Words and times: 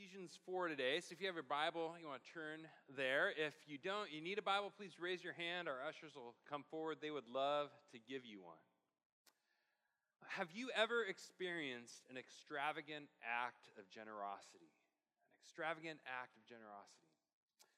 Ephesians 0.00 0.32
4 0.46 0.68
today. 0.68 0.96
So 1.04 1.12
if 1.12 1.20
you 1.20 1.26
have 1.26 1.36
your 1.36 1.44
Bible, 1.44 1.92
you 2.00 2.08
want 2.08 2.24
to 2.24 2.32
turn 2.32 2.64
there. 2.96 3.36
If 3.36 3.52
you 3.68 3.76
don't, 3.76 4.08
you 4.08 4.24
need 4.24 4.38
a 4.38 4.42
Bible, 4.42 4.72
please 4.72 4.96
raise 4.96 5.20
your 5.20 5.36
hand. 5.36 5.68
Our 5.68 5.76
ushers 5.84 6.16
will 6.16 6.32
come 6.48 6.64
forward. 6.70 7.04
They 7.04 7.10
would 7.10 7.28
love 7.28 7.68
to 7.92 7.98
give 8.00 8.24
you 8.24 8.40
one. 8.40 8.56
Have 10.40 10.48
you 10.56 10.72
ever 10.72 11.04
experienced 11.04 12.08
an 12.08 12.16
extravagant 12.16 13.12
act 13.20 13.68
of 13.76 13.92
generosity? 13.92 14.72
An 14.72 15.44
extravagant 15.44 16.00
act 16.08 16.32
of 16.32 16.48
generosity. 16.48 17.00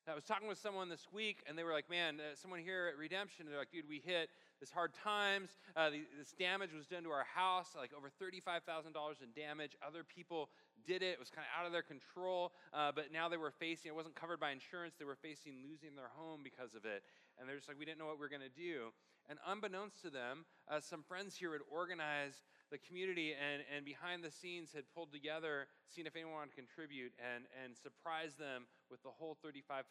I 0.06 0.14
was 0.14 0.24
talking 0.24 0.48
with 0.48 0.58
someone 0.58 0.88
this 0.88 1.06
week, 1.12 1.42
and 1.46 1.56
they 1.56 1.62
were 1.62 1.70
like, 1.70 1.88
"Man, 1.88 2.18
uh, 2.18 2.34
someone 2.34 2.58
here 2.58 2.90
at 2.90 2.98
Redemption, 2.98 3.46
they're 3.46 3.58
like, 3.58 3.70
dude, 3.70 3.88
we 3.88 4.02
hit 4.04 4.30
this 4.58 4.70
hard 4.70 4.94
times. 4.94 5.50
Uh, 5.76 5.90
the, 5.90 6.02
this 6.18 6.32
damage 6.32 6.70
was 6.74 6.86
done 6.86 7.04
to 7.04 7.10
our 7.10 7.22
house, 7.22 7.74
like 7.76 7.90
over 7.96 8.10
thirty-five 8.10 8.64
thousand 8.64 8.94
dollars 8.94 9.18
in 9.22 9.30
damage. 9.40 9.76
Other 9.86 10.02
people 10.02 10.50
did 10.86 11.02
it; 11.02 11.14
it 11.14 11.20
was 11.20 11.30
kind 11.30 11.46
of 11.46 11.52
out 11.58 11.66
of 11.66 11.72
their 11.72 11.82
control. 11.82 12.52
Uh, 12.72 12.92
but 12.94 13.12
now 13.12 13.28
they 13.28 13.36
were 13.36 13.52
facing; 13.52 13.88
it 13.88 13.94
wasn't 13.94 14.14
covered 14.14 14.40
by 14.40 14.50
insurance. 14.50 14.94
They 14.98 15.04
were 15.04 15.18
facing 15.20 15.62
losing 15.62 15.96
their 15.96 16.10
home 16.14 16.40
because 16.42 16.74
of 16.74 16.84
it, 16.84 17.02
and 17.38 17.48
they're 17.48 17.56
just 17.56 17.68
like, 17.68 17.78
we 17.78 17.84
didn't 17.84 17.98
know 17.98 18.06
what 18.06 18.16
we 18.16 18.24
were 18.26 18.32
going 18.32 18.46
to 18.46 18.52
do. 18.52 18.92
And 19.30 19.38
unbeknownst 19.46 20.02
to 20.02 20.10
them, 20.10 20.44
uh, 20.66 20.82
some 20.82 21.06
friends 21.06 21.38
here 21.38 21.54
had 21.54 21.62
organized 21.70 22.42
the 22.74 22.80
community 22.80 23.36
and, 23.36 23.62
and 23.70 23.84
behind 23.84 24.24
the 24.24 24.32
scenes 24.32 24.72
had 24.74 24.88
pulled 24.90 25.12
together, 25.12 25.68
seen 25.86 26.08
if 26.08 26.16
anyone 26.16 26.34
wanted 26.34 26.56
to 26.56 26.58
contribute, 26.58 27.12
and, 27.22 27.46
and 27.52 27.76
surprised 27.76 28.40
them 28.40 28.66
with 28.90 28.98
the 29.06 29.14
whole 29.14 29.38
$35,000 29.44 29.86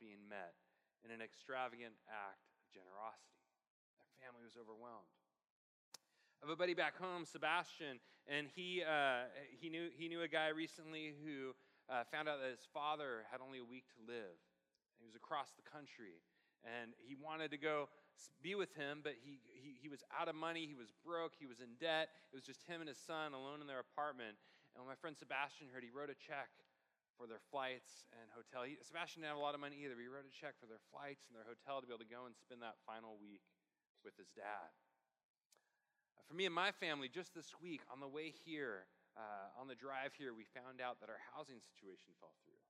being 0.00 0.24
met 0.26 0.56
in 1.04 1.14
an 1.14 1.22
extravagant 1.22 1.94
act 2.10 2.42
of 2.58 2.66
generosity. 2.74 3.38
Their 4.02 4.10
family 4.18 4.42
was 4.42 4.58
overwhelmed. 4.58 5.12
Have 6.46 6.54
a 6.54 6.62
buddy 6.62 6.78
back 6.78 6.94
home, 6.94 7.26
Sebastian, 7.26 7.98
and 8.30 8.46
he, 8.54 8.78
uh, 8.78 9.26
he, 9.58 9.66
knew, 9.66 9.90
he 9.90 10.06
knew 10.06 10.22
a 10.22 10.30
guy 10.30 10.54
recently 10.54 11.10
who 11.18 11.58
uh, 11.90 12.06
found 12.06 12.30
out 12.30 12.38
that 12.38 12.54
his 12.54 12.62
father 12.70 13.26
had 13.34 13.42
only 13.42 13.58
a 13.58 13.66
week 13.66 13.90
to 13.90 14.00
live. 14.06 14.38
He 14.94 15.02
was 15.02 15.18
across 15.18 15.58
the 15.58 15.66
country, 15.66 16.22
and 16.62 16.94
he 17.02 17.18
wanted 17.18 17.50
to 17.50 17.58
go 17.58 17.90
be 18.46 18.54
with 18.54 18.70
him, 18.78 19.02
but 19.02 19.18
he, 19.18 19.42
he, 19.58 19.74
he 19.74 19.90
was 19.90 20.06
out 20.14 20.30
of 20.30 20.38
money, 20.38 20.70
he 20.70 20.78
was 20.78 20.94
broke, 21.02 21.34
he 21.34 21.50
was 21.50 21.58
in 21.58 21.74
debt. 21.82 22.14
It 22.30 22.38
was 22.38 22.46
just 22.46 22.62
him 22.62 22.78
and 22.78 22.86
his 22.86 23.02
son 23.02 23.34
alone 23.34 23.58
in 23.58 23.66
their 23.66 23.82
apartment. 23.82 24.38
And 24.78 24.86
when 24.86 24.94
my 24.94 24.98
friend 25.02 25.18
Sebastian 25.18 25.66
heard, 25.74 25.82
he 25.82 25.90
wrote 25.90 26.14
a 26.14 26.18
check 26.30 26.54
for 27.18 27.26
their 27.26 27.42
flights 27.50 28.06
and 28.14 28.30
hotel. 28.30 28.62
He, 28.62 28.78
Sebastian 28.86 29.26
didn't 29.26 29.34
have 29.34 29.42
a 29.42 29.46
lot 29.50 29.58
of 29.58 29.62
money 29.66 29.82
either, 29.82 29.98
but 29.98 30.06
he 30.06 30.12
wrote 30.14 30.30
a 30.30 30.36
check 30.38 30.54
for 30.62 30.70
their 30.70 30.86
flights 30.94 31.26
and 31.26 31.34
their 31.34 31.48
hotel 31.50 31.82
to 31.82 31.90
be 31.90 31.90
able 31.90 32.06
to 32.06 32.14
go 32.14 32.30
and 32.30 32.38
spend 32.38 32.62
that 32.62 32.78
final 32.86 33.18
week 33.18 33.42
with 34.06 34.14
his 34.14 34.30
dad. 34.30 34.70
For 36.24 36.34
me 36.34 36.48
and 36.48 36.54
my 36.54 36.72
family, 36.72 37.12
just 37.12 37.36
this 37.36 37.52
week 37.60 37.84
on 37.92 38.00
the 38.00 38.08
way 38.08 38.32
here, 38.32 38.88
uh, 39.16 39.60
on 39.60 39.68
the 39.68 39.76
drive 39.76 40.16
here, 40.16 40.32
we 40.32 40.48
found 40.56 40.80
out 40.80 41.00
that 41.04 41.12
our 41.12 41.20
housing 41.36 41.60
situation 41.60 42.16
fell 42.18 42.34
through. 42.44 42.64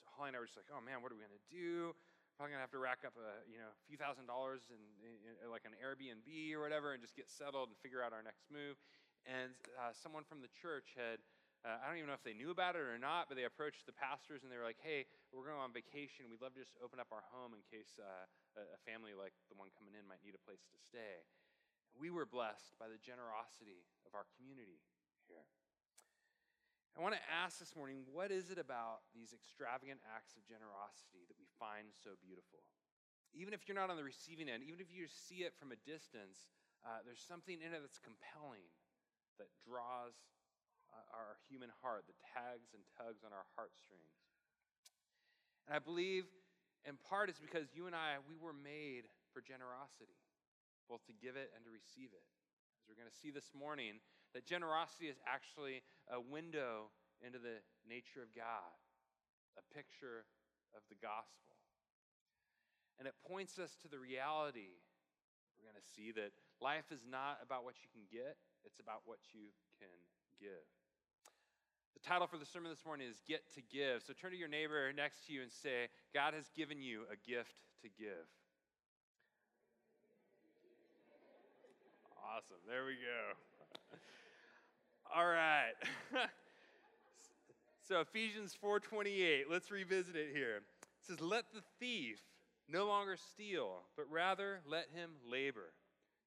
So 0.00 0.08
Holly 0.16 0.32
and 0.32 0.36
I 0.36 0.40
were 0.40 0.48
just 0.48 0.56
like, 0.56 0.72
oh 0.72 0.80
man, 0.80 1.00
what 1.00 1.12
are 1.12 1.16
we 1.16 1.24
going 1.24 1.36
to 1.36 1.48
do? 1.48 1.94
probably 2.40 2.56
gonna 2.56 2.64
have 2.64 2.72
to 2.72 2.80
rack 2.80 3.04
up 3.04 3.12
a 3.20 3.44
you 3.44 3.60
know 3.60 3.68
few 3.84 4.00
thousand 4.00 4.24
dollars 4.24 4.64
in, 4.72 4.80
in, 5.04 5.12
in, 5.28 5.52
like 5.52 5.68
an 5.68 5.76
Airbnb 5.76 6.24
or 6.56 6.64
whatever, 6.64 6.96
and 6.96 7.04
just 7.04 7.12
get 7.12 7.28
settled 7.28 7.68
and 7.68 7.76
figure 7.84 8.00
out 8.00 8.16
our 8.16 8.24
next 8.24 8.48
move. 8.48 8.80
And 9.28 9.52
uh, 9.76 9.92
someone 9.92 10.24
from 10.24 10.40
the 10.40 10.48
church 10.48 10.96
had. 10.96 11.20
Uh, 11.60 11.76
I 11.76 11.92
don't 11.92 12.00
even 12.00 12.08
know 12.08 12.16
if 12.16 12.24
they 12.24 12.32
knew 12.32 12.48
about 12.48 12.72
it 12.72 12.80
or 12.80 12.96
not, 12.96 13.28
but 13.28 13.36
they 13.36 13.44
approached 13.44 13.84
the 13.84 13.92
pastors 13.92 14.40
and 14.40 14.48
they 14.48 14.56
were 14.56 14.64
like, 14.64 14.80
"Hey, 14.80 15.04
we're 15.28 15.44
going 15.44 15.60
on 15.60 15.76
vacation. 15.76 16.32
We'd 16.32 16.40
love 16.40 16.56
to 16.56 16.62
just 16.64 16.72
open 16.80 16.96
up 16.96 17.12
our 17.12 17.20
home 17.36 17.52
in 17.52 17.60
case 17.68 18.00
uh, 18.00 18.24
a 18.56 18.80
family 18.88 19.12
like 19.12 19.36
the 19.52 19.60
one 19.60 19.68
coming 19.76 19.92
in 19.92 20.08
might 20.08 20.24
need 20.24 20.32
a 20.32 20.40
place 20.40 20.64
to 20.72 20.80
stay." 20.80 21.20
We 21.98 22.10
were 22.10 22.26
blessed 22.26 22.76
by 22.78 22.88
the 22.88 23.00
generosity 23.00 23.86
of 24.06 24.14
our 24.14 24.26
community 24.36 24.82
here. 25.28 25.46
I 26.96 27.02
want 27.02 27.14
to 27.14 27.24
ask 27.30 27.62
this 27.62 27.78
morning 27.78 28.02
what 28.10 28.34
is 28.34 28.50
it 28.50 28.58
about 28.58 29.06
these 29.14 29.30
extravagant 29.30 30.02
acts 30.10 30.34
of 30.34 30.42
generosity 30.44 31.22
that 31.30 31.38
we 31.38 31.46
find 31.58 31.94
so 31.94 32.18
beautiful? 32.18 32.66
Even 33.30 33.54
if 33.54 33.64
you're 33.64 33.78
not 33.78 33.94
on 33.94 33.96
the 33.96 34.06
receiving 34.06 34.50
end, 34.50 34.66
even 34.66 34.82
if 34.82 34.90
you 34.90 35.06
see 35.06 35.46
it 35.46 35.54
from 35.54 35.70
a 35.70 35.78
distance, 35.86 36.50
uh, 36.82 36.98
there's 37.06 37.22
something 37.22 37.62
in 37.62 37.70
it 37.70 37.78
that's 37.78 38.02
compelling, 38.02 38.66
that 39.38 39.48
draws 39.62 40.18
uh, 40.90 41.16
our 41.16 41.38
human 41.46 41.70
heart, 41.80 42.04
that 42.10 42.18
tags 42.20 42.74
and 42.74 42.82
tugs 42.98 43.22
on 43.22 43.30
our 43.30 43.46
heartstrings. 43.54 44.10
And 45.70 45.72
I 45.72 45.80
believe 45.80 46.26
in 46.84 46.98
part 47.08 47.30
it's 47.30 47.40
because 47.40 47.70
you 47.72 47.86
and 47.86 47.94
I, 47.94 48.20
we 48.26 48.36
were 48.36 48.56
made 48.56 49.08
for 49.32 49.40
generosity, 49.40 50.19
both 50.90 51.06
to 51.06 51.14
give 51.14 51.38
it 51.38 51.54
and 51.54 51.62
to 51.62 51.70
receive 51.70 52.10
it. 52.10 52.26
As 52.82 52.90
we're 52.90 52.98
going 52.98 53.06
to 53.06 53.14
see 53.22 53.30
this 53.30 53.54
morning, 53.54 54.02
that 54.34 54.42
generosity 54.42 55.06
is 55.06 55.22
actually 55.22 55.86
a 56.10 56.18
window 56.18 56.90
into 57.22 57.38
the 57.38 57.62
nature 57.86 58.26
of 58.26 58.34
God, 58.34 58.74
a 59.54 59.62
picture 59.70 60.26
of 60.74 60.82
the 60.90 60.98
gospel. 60.98 61.54
And 62.98 63.06
it 63.06 63.14
points 63.22 63.62
us 63.62 63.78
to 63.86 63.88
the 63.88 64.02
reality. 64.02 64.82
We're 65.54 65.70
going 65.70 65.78
to 65.78 65.90
see 65.94 66.10
that 66.18 66.34
life 66.58 66.90
is 66.90 67.06
not 67.06 67.38
about 67.38 67.62
what 67.62 67.78
you 67.86 67.88
can 67.94 68.10
get, 68.10 68.34
it's 68.66 68.82
about 68.82 69.06
what 69.06 69.22
you 69.30 69.54
can 69.78 69.94
give. 70.42 70.66
The 71.94 72.02
title 72.02 72.26
for 72.26 72.38
the 72.38 72.48
sermon 72.48 72.70
this 72.70 72.84
morning 72.84 73.06
is 73.06 73.22
Get 73.28 73.46
to 73.54 73.62
Give. 73.62 74.02
So 74.02 74.12
turn 74.12 74.32
to 74.32 74.36
your 74.36 74.48
neighbor 74.48 74.90
next 74.92 75.26
to 75.26 75.32
you 75.32 75.42
and 75.42 75.52
say, 75.52 75.92
God 76.14 76.34
has 76.34 76.48
given 76.56 76.80
you 76.80 77.04
a 77.12 77.16
gift 77.16 77.54
to 77.82 77.88
give. 77.88 78.24
Awesome. 82.30 82.58
There 82.68 82.84
we 82.84 82.94
go. 82.94 83.96
All 85.16 85.26
right. 85.26 85.72
so 87.88 88.00
Ephesians 88.00 88.56
4:28, 88.62 89.44
let's 89.50 89.72
revisit 89.72 90.14
it 90.14 90.28
here. 90.32 90.58
It 90.58 90.62
says, 91.00 91.20
"Let 91.20 91.46
the 91.52 91.62
thief 91.80 92.20
no 92.68 92.86
longer 92.86 93.16
steal, 93.16 93.82
but 93.96 94.08
rather 94.08 94.60
let 94.64 94.90
him 94.94 95.10
labor, 95.28 95.72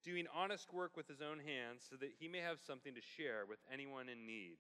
doing 0.04 0.26
honest 0.36 0.74
work 0.74 0.98
with 0.98 1.08
his 1.08 1.22
own 1.22 1.40
hands, 1.40 1.88
so 1.90 1.96
that 1.96 2.12
he 2.20 2.28
may 2.28 2.40
have 2.40 2.60
something 2.60 2.94
to 2.96 3.02
share 3.02 3.46
with 3.48 3.60
anyone 3.72 4.10
in 4.10 4.26
need." 4.26 4.58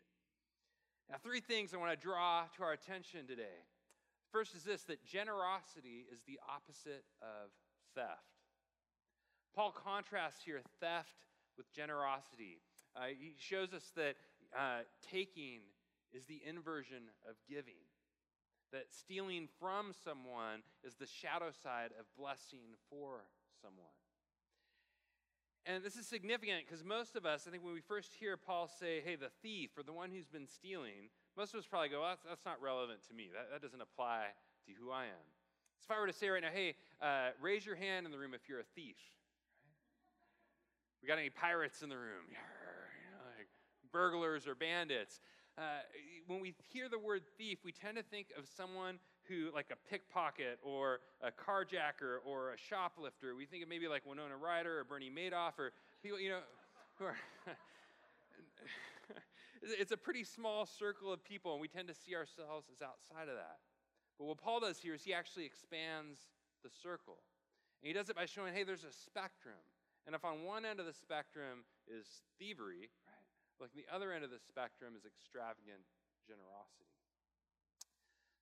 Now, 1.09 1.17
three 1.21 1.41
things 1.41 1.73
I 1.73 1.77
want 1.77 1.91
to 1.91 2.01
draw 2.01 2.45
to 2.55 2.63
our 2.63 2.71
attention 2.71 3.27
today. 3.27 3.67
First 4.31 4.55
is 4.55 4.63
this 4.63 4.83
that 4.83 5.03
generosity 5.03 6.05
is 6.09 6.21
the 6.25 6.39
opposite 6.47 7.03
of 7.21 7.51
theft. 7.95 8.31
Paul 9.53 9.71
contrasts 9.71 10.41
here 10.43 10.61
theft 10.79 11.25
with 11.57 11.71
generosity. 11.73 12.61
Uh, 12.95 13.07
he 13.17 13.35
shows 13.37 13.73
us 13.73 13.91
that 13.95 14.15
uh, 14.57 14.81
taking 15.11 15.61
is 16.13 16.25
the 16.25 16.41
inversion 16.45 17.09
of 17.27 17.35
giving. 17.49 17.81
That 18.71 18.85
stealing 18.89 19.47
from 19.59 19.93
someone 20.03 20.61
is 20.83 20.95
the 20.95 21.05
shadow 21.05 21.51
side 21.63 21.91
of 21.99 22.05
blessing 22.17 22.77
for 22.89 23.25
someone. 23.61 23.97
And 25.65 25.83
this 25.83 25.95
is 25.95 26.05
significant 26.05 26.65
because 26.67 26.83
most 26.83 27.15
of 27.15 27.25
us, 27.25 27.45
I 27.47 27.51
think 27.51 27.63
when 27.63 27.73
we 27.73 27.81
first 27.81 28.11
hear 28.19 28.35
Paul 28.35 28.67
say, 28.67 28.99
hey, 28.99 29.15
the 29.15 29.31
thief 29.41 29.71
or 29.77 29.83
the 29.83 29.93
one 29.93 30.11
who's 30.11 30.27
been 30.27 30.47
stealing, 30.47 31.07
most 31.37 31.53
of 31.53 31.59
us 31.59 31.65
probably 31.65 31.89
go, 31.89 32.01
well, 32.01 32.09
that's, 32.09 32.23
that's 32.27 32.45
not 32.45 32.61
relevant 32.61 32.99
to 33.07 33.13
me. 33.13 33.29
That, 33.33 33.47
that 33.51 33.61
doesn't 33.61 33.81
apply 33.81 34.25
to 34.67 34.71
who 34.73 34.91
I 34.91 35.05
am. 35.05 35.25
So 35.79 35.87
if 35.91 35.97
I 35.97 35.99
were 36.01 36.07
to 36.07 36.13
say 36.13 36.27
right 36.29 36.41
now, 36.41 36.51
hey, 36.53 36.75
uh, 37.01 37.31
raise 37.39 37.65
your 37.65 37.75
hand 37.75 38.05
in 38.05 38.11
the 38.11 38.17
room 38.17 38.33
if 38.33 38.49
you're 38.49 38.59
a 38.59 38.71
thief. 38.75 38.97
We 41.03 41.07
got 41.07 41.19
any 41.19 41.29
pirates 41.29 41.83
in 41.83 41.89
the 41.89 41.97
room? 41.97 42.31
burglars 43.91 44.47
or 44.47 44.55
bandits. 44.55 45.19
Uh, 45.57 45.81
when 46.27 46.39
we 46.39 46.55
hear 46.71 46.87
the 46.89 46.97
word 46.97 47.23
thief, 47.37 47.59
we 47.63 47.73
tend 47.73 47.97
to 47.97 48.03
think 48.03 48.27
of 48.37 48.47
someone 48.57 48.97
who, 49.27 49.49
like 49.53 49.67
a 49.71 49.75
pickpocket 49.89 50.59
or 50.63 51.01
a 51.21 51.29
carjacker 51.29 52.17
or 52.25 52.53
a 52.53 52.57
shoplifter. 52.57 53.35
We 53.35 53.45
think 53.45 53.63
of 53.63 53.69
maybe 53.69 53.89
like 53.89 54.03
Winona 54.05 54.35
Ryder 54.35 54.79
or 54.79 54.83
Bernie 54.85 55.11
Madoff 55.11 55.59
or 55.59 55.73
people, 56.01 56.19
you 56.19 56.29
know, 56.29 56.39
who 56.97 57.05
are. 57.05 57.17
it's 59.61 59.91
a 59.91 59.97
pretty 59.97 60.23
small 60.23 60.65
circle 60.65 61.13
of 61.13 61.23
people, 61.23 61.51
and 61.51 61.61
we 61.61 61.67
tend 61.67 61.87
to 61.89 61.93
see 61.93 62.15
ourselves 62.15 62.65
as 62.73 62.81
outside 62.81 63.29
of 63.29 63.35
that. 63.35 63.57
But 64.17 64.25
what 64.25 64.37
Paul 64.37 64.61
does 64.61 64.79
here 64.79 64.93
is 64.93 65.03
he 65.03 65.13
actually 65.13 65.45
expands 65.45 66.19
the 66.63 66.69
circle. 66.81 67.17
And 67.81 67.87
he 67.87 67.93
does 67.93 68.09
it 68.09 68.15
by 68.15 68.25
showing, 68.25 68.53
hey, 68.53 68.63
there's 68.63 68.85
a 68.85 68.91
spectrum. 68.91 69.59
And 70.05 70.15
if 70.15 70.25
on 70.25 70.43
one 70.43 70.65
end 70.65 70.79
of 70.79 70.85
the 70.85 70.93
spectrum 70.93 71.63
is 71.87 72.23
thievery, 72.37 72.91
like 73.59 73.71
the 73.71 73.87
other 73.87 74.11
end 74.11 74.23
of 74.23 74.31
the 74.31 74.41
spectrum 74.41 74.93
is 74.97 75.05
extravagant 75.05 75.87
generosity. 76.27 76.91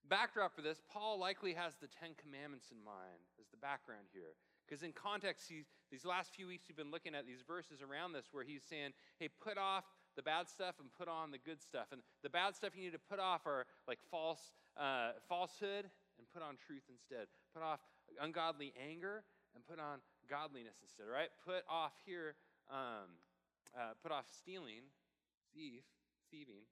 Backdrop 0.10 0.56
for 0.56 0.62
this, 0.62 0.82
Paul 0.90 1.20
likely 1.20 1.54
has 1.54 1.78
the 1.78 1.88
Ten 1.88 2.18
Commandments 2.18 2.74
in 2.74 2.82
mind 2.84 3.22
as 3.40 3.48
the 3.54 3.62
background 3.62 4.10
here. 4.12 4.34
Because 4.66 4.84
in 4.84 4.92
context, 4.92 5.48
he's, 5.48 5.70
these 5.92 6.06
last 6.06 6.34
few 6.34 6.48
weeks 6.48 6.66
we've 6.68 6.80
been 6.80 6.92
looking 6.92 7.14
at 7.14 7.28
these 7.28 7.44
verses 7.46 7.84
around 7.84 8.14
this 8.14 8.32
where 8.32 8.44
he's 8.44 8.64
saying, 8.64 8.92
hey, 9.20 9.28
put 9.28 9.58
off 9.58 9.84
the 10.16 10.24
bad 10.24 10.50
stuff 10.50 10.76
and 10.80 10.90
put 10.98 11.08
on 11.08 11.32
the 11.32 11.38
good 11.38 11.62
stuff. 11.62 11.92
And 11.92 12.02
the 12.24 12.30
bad 12.30 12.56
stuff 12.56 12.76
you 12.76 12.84
need 12.84 12.96
to 12.96 13.06
put 13.10 13.20
off 13.20 13.46
are 13.46 13.66
like 13.88 14.00
false 14.10 14.52
uh, 14.80 15.12
falsehood 15.28 15.86
and 16.18 16.26
put 16.34 16.42
on 16.42 16.56
truth 16.56 16.84
instead. 16.90 17.28
Put 17.54 17.64
off 17.64 17.80
ungodly 18.20 18.74
anger 18.80 19.24
and 19.56 19.64
put 19.68 19.80
on 19.80 20.00
godliness 20.32 20.80
instead, 20.80 21.12
right? 21.12 21.28
Put 21.44 21.68
off 21.68 21.92
here, 22.08 22.40
um, 22.72 23.20
uh, 23.76 24.00
put 24.00 24.16
off 24.16 24.32
stealing 24.32 24.88
thief, 25.52 25.84
thieving, 26.32 26.64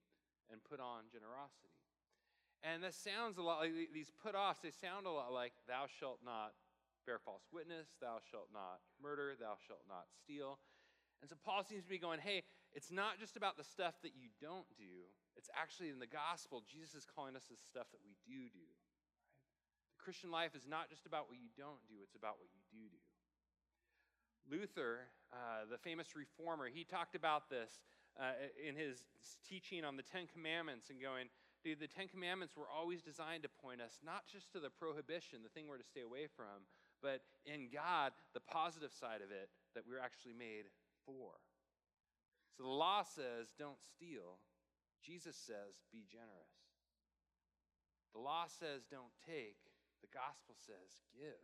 and 0.48 0.64
put 0.64 0.80
on 0.80 1.12
generosity. 1.12 1.76
And 2.64 2.80
that 2.84 2.96
sounds 2.96 3.36
a 3.36 3.44
lot 3.44 3.60
like 3.60 3.76
these 3.92 4.12
put 4.24 4.36
offs, 4.36 4.64
they 4.64 4.72
sound 4.72 5.04
a 5.04 5.12
lot 5.12 5.36
like, 5.36 5.52
thou 5.68 5.92
shalt 5.92 6.24
not 6.24 6.56
bear 7.04 7.20
false 7.20 7.44
witness, 7.52 7.88
thou 8.00 8.24
shalt 8.32 8.52
not 8.52 8.80
murder, 9.00 9.36
thou 9.36 9.60
shalt 9.68 9.84
not 9.88 10.08
steal. 10.24 10.60
And 11.20 11.28
so 11.28 11.36
Paul 11.36 11.64
seems 11.68 11.84
to 11.84 11.92
be 11.92 12.00
going, 12.00 12.20
hey, 12.20 12.44
it's 12.72 12.92
not 12.92 13.20
just 13.20 13.36
about 13.36 13.60
the 13.60 13.68
stuff 13.68 14.00
that 14.04 14.16
you 14.16 14.32
don't 14.40 14.68
do, 14.80 15.12
it's 15.36 15.52
actually 15.56 15.92
in 15.92 16.00
the 16.00 16.08
gospel, 16.08 16.64
Jesus 16.68 17.04
is 17.04 17.08
calling 17.08 17.36
us 17.36 17.48
the 17.48 17.60
stuff 17.60 17.88
that 17.92 18.04
we 18.04 18.16
do 18.28 18.48
do. 18.52 18.68
The 19.96 20.04
Christian 20.04 20.32
life 20.32 20.52
is 20.56 20.68
not 20.68 20.92
just 20.92 21.08
about 21.08 21.32
what 21.32 21.40
you 21.40 21.52
don't 21.56 21.84
do, 21.88 22.00
it's 22.04 22.16
about 22.16 22.40
what 22.40 22.52
you 22.52 22.64
do 22.72 22.88
do. 22.92 23.04
Luther, 24.50 25.08
uh, 25.32 25.70
the 25.70 25.78
famous 25.78 26.16
reformer, 26.16 26.68
he 26.68 26.84
talked 26.84 27.16
about 27.16 27.50
this 27.50 27.82
uh, 28.20 28.34
in 28.58 28.76
his 28.76 29.06
teaching 29.48 29.86
on 29.86 29.96
the 29.96 30.04
Ten 30.04 30.26
Commandments 30.28 30.90
and 30.90 31.02
going, 31.02 31.28
dude, 31.64 31.80
the 31.80 31.88
Ten 31.88 32.08
Commandments 32.08 32.58
were 32.58 32.68
always 32.68 33.02
designed 33.02 33.44
to 33.44 33.50
point 33.50 33.82
us 33.82 34.00
not 34.04 34.26
just 34.26 34.52
to 34.54 34.60
the 34.60 34.70
prohibition, 34.70 35.40
the 35.44 35.50
thing 35.50 35.68
we're 35.68 35.78
to 35.78 35.86
stay 35.86 36.02
away 36.02 36.28
from, 36.28 36.66
but 37.02 37.22
in 37.46 37.70
God, 37.72 38.12
the 38.34 38.44
positive 38.44 38.92
side 38.92 39.22
of 39.24 39.32
it 39.32 39.50
that 39.76 39.84
we're 39.88 40.02
actually 40.04 40.36
made 40.36 40.68
for. 41.06 41.40
So 42.58 42.64
the 42.64 42.76
law 42.76 43.04
says, 43.04 43.56
don't 43.58 43.80
steal. 43.80 44.42
Jesus 45.06 45.38
says, 45.38 45.80
be 45.94 46.04
generous. 46.12 46.60
The 48.12 48.20
law 48.20 48.50
says, 48.50 48.84
don't 48.90 49.16
take. 49.24 49.64
The 50.02 50.12
gospel 50.12 50.56
says, 50.60 51.00
give. 51.16 51.40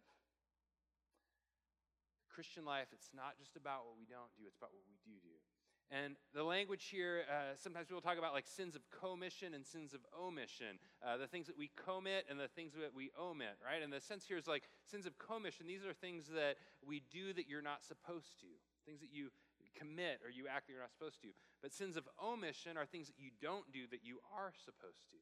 Christian 2.36 2.68
life, 2.68 2.92
it's 2.92 3.16
not 3.16 3.40
just 3.40 3.56
about 3.56 3.88
what 3.88 3.96
we 3.96 4.04
don't 4.04 4.28
do, 4.36 4.44
it's 4.44 4.60
about 4.60 4.76
what 4.76 4.84
we 4.84 5.00
do 5.08 5.16
do. 5.24 5.40
And 5.88 6.18
the 6.34 6.44
language 6.44 6.90
here, 6.92 7.24
uh, 7.30 7.56
sometimes 7.56 7.88
people 7.88 8.02
talk 8.02 8.18
about 8.18 8.34
like 8.34 8.48
sins 8.48 8.76
of 8.76 8.82
commission 8.90 9.54
and 9.54 9.64
sins 9.64 9.94
of 9.94 10.02
omission, 10.12 10.82
uh, 11.00 11.16
the 11.16 11.28
things 11.32 11.48
that 11.48 11.56
we 11.56 11.72
commit 11.78 12.26
and 12.28 12.36
the 12.36 12.50
things 12.52 12.74
that 12.76 12.92
we 12.92 13.12
omit, 13.16 13.56
right? 13.64 13.80
And 13.80 13.94
the 13.94 14.02
sense 14.02 14.26
here 14.28 14.36
is 14.36 14.48
like 14.50 14.68
sins 14.84 15.06
of 15.06 15.16
commission, 15.16 15.68
these 15.70 15.86
are 15.86 15.94
things 15.94 16.28
that 16.34 16.58
we 16.84 17.04
do 17.14 17.32
that 17.34 17.48
you're 17.48 17.64
not 17.64 17.86
supposed 17.86 18.36
to, 18.42 18.50
things 18.84 19.00
that 19.00 19.14
you 19.14 19.30
commit 19.78 20.20
or 20.26 20.34
you 20.34 20.50
act 20.50 20.68
that 20.68 20.74
you're 20.74 20.82
not 20.82 20.92
supposed 20.92 21.22
to. 21.22 21.30
But 21.62 21.72
sins 21.72 21.96
of 21.96 22.10
omission 22.18 22.76
are 22.76 22.86
things 22.86 23.08
that 23.08 23.20
you 23.22 23.30
don't 23.40 23.70
do 23.72 23.86
that 23.92 24.02
you 24.04 24.20
are 24.34 24.52
supposed 24.66 25.08
to. 25.14 25.22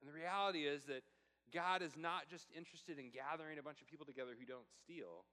And 0.00 0.08
the 0.08 0.16
reality 0.16 0.64
is 0.64 0.88
that 0.88 1.04
God 1.52 1.82
is 1.82 1.98
not 1.98 2.30
just 2.30 2.48
interested 2.56 2.98
in 2.98 3.10
gathering 3.10 3.58
a 3.58 3.62
bunch 3.62 3.82
of 3.82 3.86
people 3.90 4.06
together 4.06 4.32
who 4.38 4.46
don't 4.46 4.70
steal. 4.80 5.26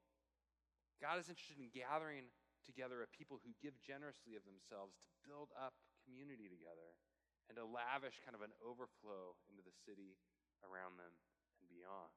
God 0.97 1.21
is 1.21 1.29
interested 1.29 1.61
in 1.61 1.69
gathering 1.69 2.29
together 2.65 3.05
a 3.05 3.09
people 3.09 3.39
who 3.39 3.53
give 3.63 3.77
generously 3.79 4.35
of 4.35 4.43
themselves 4.43 4.97
to 4.99 5.07
build 5.23 5.53
up 5.55 5.77
community 6.03 6.51
together 6.51 6.97
and 7.47 7.55
to 7.55 7.63
lavish 7.63 8.19
kind 8.23 8.35
of 8.35 8.43
an 8.43 8.51
overflow 8.59 9.37
into 9.47 9.63
the 9.63 9.75
city 9.87 10.19
around 10.65 10.99
them 10.99 11.13
and 11.63 11.67
beyond. 11.71 12.11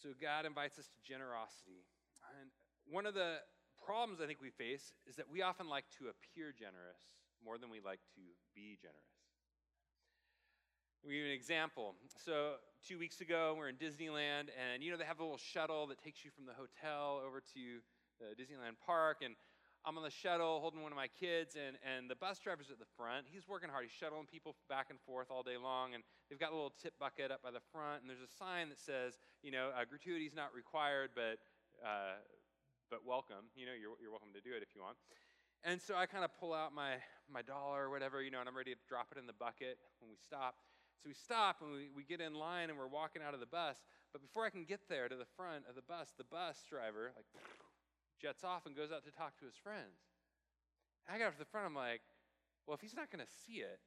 So 0.00 0.16
God 0.18 0.48
invites 0.48 0.80
us 0.80 0.90
to 0.90 0.98
generosity. 1.04 1.86
And 2.40 2.50
one 2.90 3.06
of 3.06 3.14
the 3.14 3.38
problems 3.78 4.18
I 4.18 4.26
think 4.26 4.42
we 4.42 4.50
face 4.50 4.94
is 5.06 5.14
that 5.16 5.30
we 5.30 5.42
often 5.42 5.68
like 5.68 5.86
to 5.98 6.10
appear 6.10 6.50
generous 6.50 6.98
more 7.44 7.58
than 7.58 7.70
we 7.70 7.78
like 7.78 8.02
to 8.18 8.24
be 8.54 8.78
generous. 8.82 9.21
We 11.02 11.18
give 11.18 11.26
an 11.26 11.32
example. 11.34 11.98
So 12.24 12.62
two 12.86 12.96
weeks 12.96 13.20
ago, 13.20 13.58
we're 13.58 13.66
in 13.66 13.74
Disneyland, 13.74 14.54
and 14.54 14.86
you 14.86 14.94
know 14.94 14.96
they 14.96 15.04
have 15.04 15.18
a 15.18 15.26
little 15.26 15.36
shuttle 15.36 15.90
that 15.90 15.98
takes 15.98 16.22
you 16.24 16.30
from 16.30 16.46
the 16.46 16.54
hotel 16.54 17.18
over 17.26 17.42
to 17.42 17.82
the 18.22 18.38
Disneyland 18.38 18.78
park, 18.86 19.18
and 19.26 19.34
I'm 19.82 19.98
on 19.98 20.06
the 20.06 20.14
shuttle 20.14 20.62
holding 20.62 20.78
one 20.78 20.94
of 20.94 20.96
my 20.96 21.10
kids, 21.10 21.58
and, 21.58 21.74
and 21.82 22.06
the 22.06 22.14
bus 22.14 22.38
driver's 22.38 22.70
at 22.70 22.78
the 22.78 22.86
front. 22.94 23.26
He's 23.26 23.50
working 23.50 23.66
hard. 23.66 23.82
He's 23.82 23.98
shuttling 23.98 24.30
people 24.30 24.54
back 24.70 24.94
and 24.94 24.98
forth 25.02 25.26
all 25.26 25.42
day 25.42 25.58
long, 25.58 25.98
and 25.98 26.06
they've 26.30 26.38
got 26.38 26.54
a 26.54 26.54
little 26.54 26.70
tip 26.78 26.94
bucket 27.02 27.34
up 27.34 27.42
by 27.42 27.50
the 27.50 27.66
front, 27.74 28.06
and 28.06 28.08
there's 28.08 28.22
a 28.22 28.30
sign 28.38 28.70
that 28.70 28.78
says, 28.78 29.18
you 29.42 29.50
know, 29.50 29.74
uh, 29.74 29.82
gratuity 29.82 30.30
is 30.30 30.38
not 30.38 30.54
required, 30.54 31.10
but 31.18 31.42
uh, 31.82 32.22
but 32.94 33.02
welcome. 33.02 33.50
You 33.58 33.66
know, 33.66 33.74
you're, 33.74 33.98
you're 33.98 34.14
welcome 34.14 34.30
to 34.38 34.44
do 34.44 34.54
it 34.54 34.62
if 34.62 34.70
you 34.70 34.86
want. 34.86 34.94
And 35.66 35.82
so 35.82 35.98
I 35.98 36.06
kind 36.06 36.22
of 36.22 36.30
pull 36.38 36.54
out 36.54 36.70
my, 36.70 37.02
my 37.26 37.42
dollar 37.42 37.86
or 37.86 37.90
whatever, 37.90 38.22
you 38.22 38.30
know, 38.30 38.38
and 38.38 38.46
I'm 38.46 38.56
ready 38.56 38.70
to 38.70 38.80
drop 38.86 39.10
it 39.10 39.18
in 39.18 39.26
the 39.26 39.34
bucket 39.34 39.78
when 39.98 40.10
we 40.10 40.14
stop. 40.14 40.54
So 41.02 41.08
we 41.08 41.14
stop 41.14 41.56
and 41.60 41.72
we, 41.72 41.88
we 41.96 42.04
get 42.04 42.20
in 42.20 42.32
line 42.32 42.70
and 42.70 42.78
we're 42.78 42.86
walking 42.86 43.22
out 43.26 43.34
of 43.34 43.40
the 43.40 43.50
bus. 43.50 43.82
But 44.12 44.22
before 44.22 44.46
I 44.46 44.50
can 44.50 44.62
get 44.62 44.88
there 44.88 45.08
to 45.08 45.16
the 45.16 45.26
front 45.36 45.64
of 45.68 45.74
the 45.74 45.82
bus, 45.82 46.12
the 46.16 46.22
bus 46.22 46.62
driver 46.70 47.10
like 47.16 47.26
jets 48.22 48.44
off 48.44 48.66
and 48.66 48.76
goes 48.76 48.92
out 48.92 49.04
to 49.04 49.10
talk 49.10 49.36
to 49.40 49.44
his 49.44 49.56
friends. 49.56 49.98
And 51.08 51.16
I 51.16 51.18
got 51.18 51.26
up 51.26 51.32
to 51.32 51.40
the 51.40 51.50
front, 51.50 51.66
I'm 51.66 51.74
like, 51.74 52.02
well, 52.68 52.76
if 52.76 52.80
he's 52.80 52.94
not 52.94 53.10
going 53.10 53.24
to 53.24 53.32
see 53.44 53.66
it, 53.66 53.80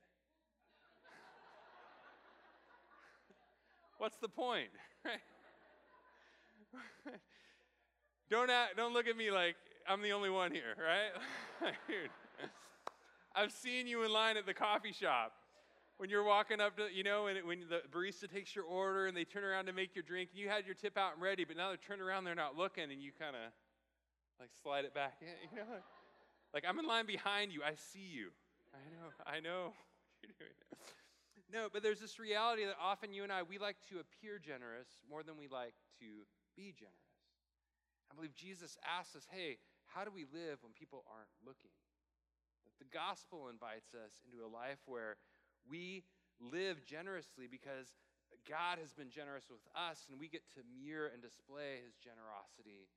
what's 3.98 4.18
the 4.18 4.28
point? 4.28 4.72
don't, 8.30 8.50
act, 8.50 8.76
don't 8.76 8.92
look 8.92 9.08
at 9.08 9.16
me 9.16 9.32
like 9.32 9.56
I'm 9.88 10.02
the 10.02 10.12
only 10.12 10.30
one 10.30 10.52
here, 10.52 10.76
right? 10.78 11.72
I've 13.34 13.54
seen 13.54 13.88
you 13.88 14.04
in 14.04 14.12
line 14.12 14.36
at 14.36 14.46
the 14.46 14.54
coffee 14.54 14.92
shop 14.92 15.32
when 15.98 16.10
you're 16.10 16.24
walking 16.24 16.60
up 16.60 16.76
to, 16.78 16.88
you 16.94 17.04
know, 17.04 17.28
and 17.28 17.46
when 17.48 17.64
the 17.70 17.82
barista 17.92 18.32
takes 18.32 18.56
your 18.56 18.66
order 18.66 19.08
and 19.08 19.16
they 19.16 19.24
turn 19.24 19.44
around 19.44 19.66
to 19.68 19.74
make 19.74 19.96
your 19.96 20.04
drink, 20.04 20.30
and 20.32 20.40
you 20.40 20.50
had 20.50 20.66
your 20.66 20.76
tip 20.76 20.98
out 20.98 21.14
and 21.14 21.22
ready, 21.22 21.46
but 21.46 21.56
now 21.56 21.70
they're 21.70 21.78
turning 21.78 22.04
around, 22.04 22.26
they're 22.26 22.36
not 22.36 22.58
looking, 22.58 22.92
and 22.92 23.02
you 23.02 23.12
kind 23.18 23.36
of 23.36 23.52
like 24.40 24.50
slide 24.62 24.84
it 24.84 24.94
back 24.94 25.18
in, 25.22 25.28
you 25.52 25.58
know? 25.58 25.80
Like, 26.54 26.64
I'm 26.68 26.80
in 26.80 26.86
line 26.86 27.06
behind 27.06 27.52
you, 27.52 27.62
I 27.64 27.76
see 27.76 28.08
you. 28.08 28.32
I 28.74 28.84
know, 28.92 29.08
I 29.26 29.40
know 29.40 29.74
you're 30.24 30.36
doing 30.40 30.52
it. 30.52 30.78
No, 31.52 31.70
but 31.72 31.84
there's 31.84 32.00
this 32.00 32.20
reality 32.20 32.66
that 32.66 32.76
often 32.82 33.14
you 33.14 33.24
and 33.24 33.32
I, 33.32 33.44
we 33.44 33.58
like 33.58 33.78
to 33.92 34.00
appear 34.00 34.40
generous 34.40 34.88
more 35.10 35.24
than 35.24 35.38
we 35.38 35.48
like 35.48 35.76
to 36.02 36.26
be 36.58 36.74
generous. 36.76 37.16
I 38.12 38.16
believe 38.16 38.34
Jesus 38.34 38.78
asks 38.84 39.16
us, 39.16 39.28
hey, 39.32 39.60
how 39.88 40.04
do 40.04 40.12
we 40.12 40.26
live 40.34 40.60
when 40.64 40.74
people 40.74 41.06
aren't 41.08 41.32
looking? 41.46 41.72
The 42.80 42.90
gospel 42.92 43.48
invites 43.48 43.96
us 43.96 44.20
into 44.28 44.44
a 44.44 44.50
life 44.52 44.84
where 44.84 45.16
we 45.70 46.04
live 46.40 46.86
generously 46.86 47.48
because 47.50 47.94
God 48.46 48.78
has 48.78 48.94
been 48.94 49.10
generous 49.10 49.50
with 49.50 49.64
us, 49.74 50.06
and 50.10 50.20
we 50.20 50.28
get 50.28 50.46
to 50.54 50.62
mirror 50.78 51.10
and 51.10 51.22
display 51.22 51.82
his 51.82 51.98
generosity 51.98 52.90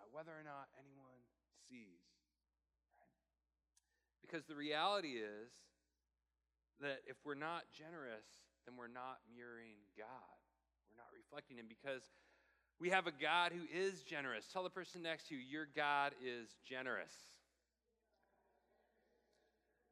uh, 0.00 0.08
whether 0.12 0.32
or 0.32 0.44
not 0.44 0.72
anyone 0.80 1.20
sees. 1.68 2.00
Right? 2.96 3.20
Because 4.24 4.48
the 4.48 4.56
reality 4.56 5.20
is 5.20 5.52
that 6.80 7.04
if 7.04 7.16
we're 7.24 7.36
not 7.36 7.68
generous, 7.68 8.24
then 8.64 8.76
we're 8.76 8.92
not 8.92 9.20
mirroring 9.28 9.76
God. 9.96 10.38
We're 10.88 11.00
not 11.00 11.12
reflecting 11.12 11.60
him 11.60 11.68
because 11.68 12.08
we 12.80 12.88
have 12.88 13.06
a 13.06 13.12
God 13.12 13.52
who 13.52 13.68
is 13.68 14.00
generous. 14.02 14.48
Tell 14.48 14.64
the 14.64 14.72
person 14.72 15.02
next 15.02 15.28
to 15.28 15.34
you, 15.34 15.40
your 15.40 15.68
God 15.76 16.12
is 16.24 16.56
generous. 16.64 17.12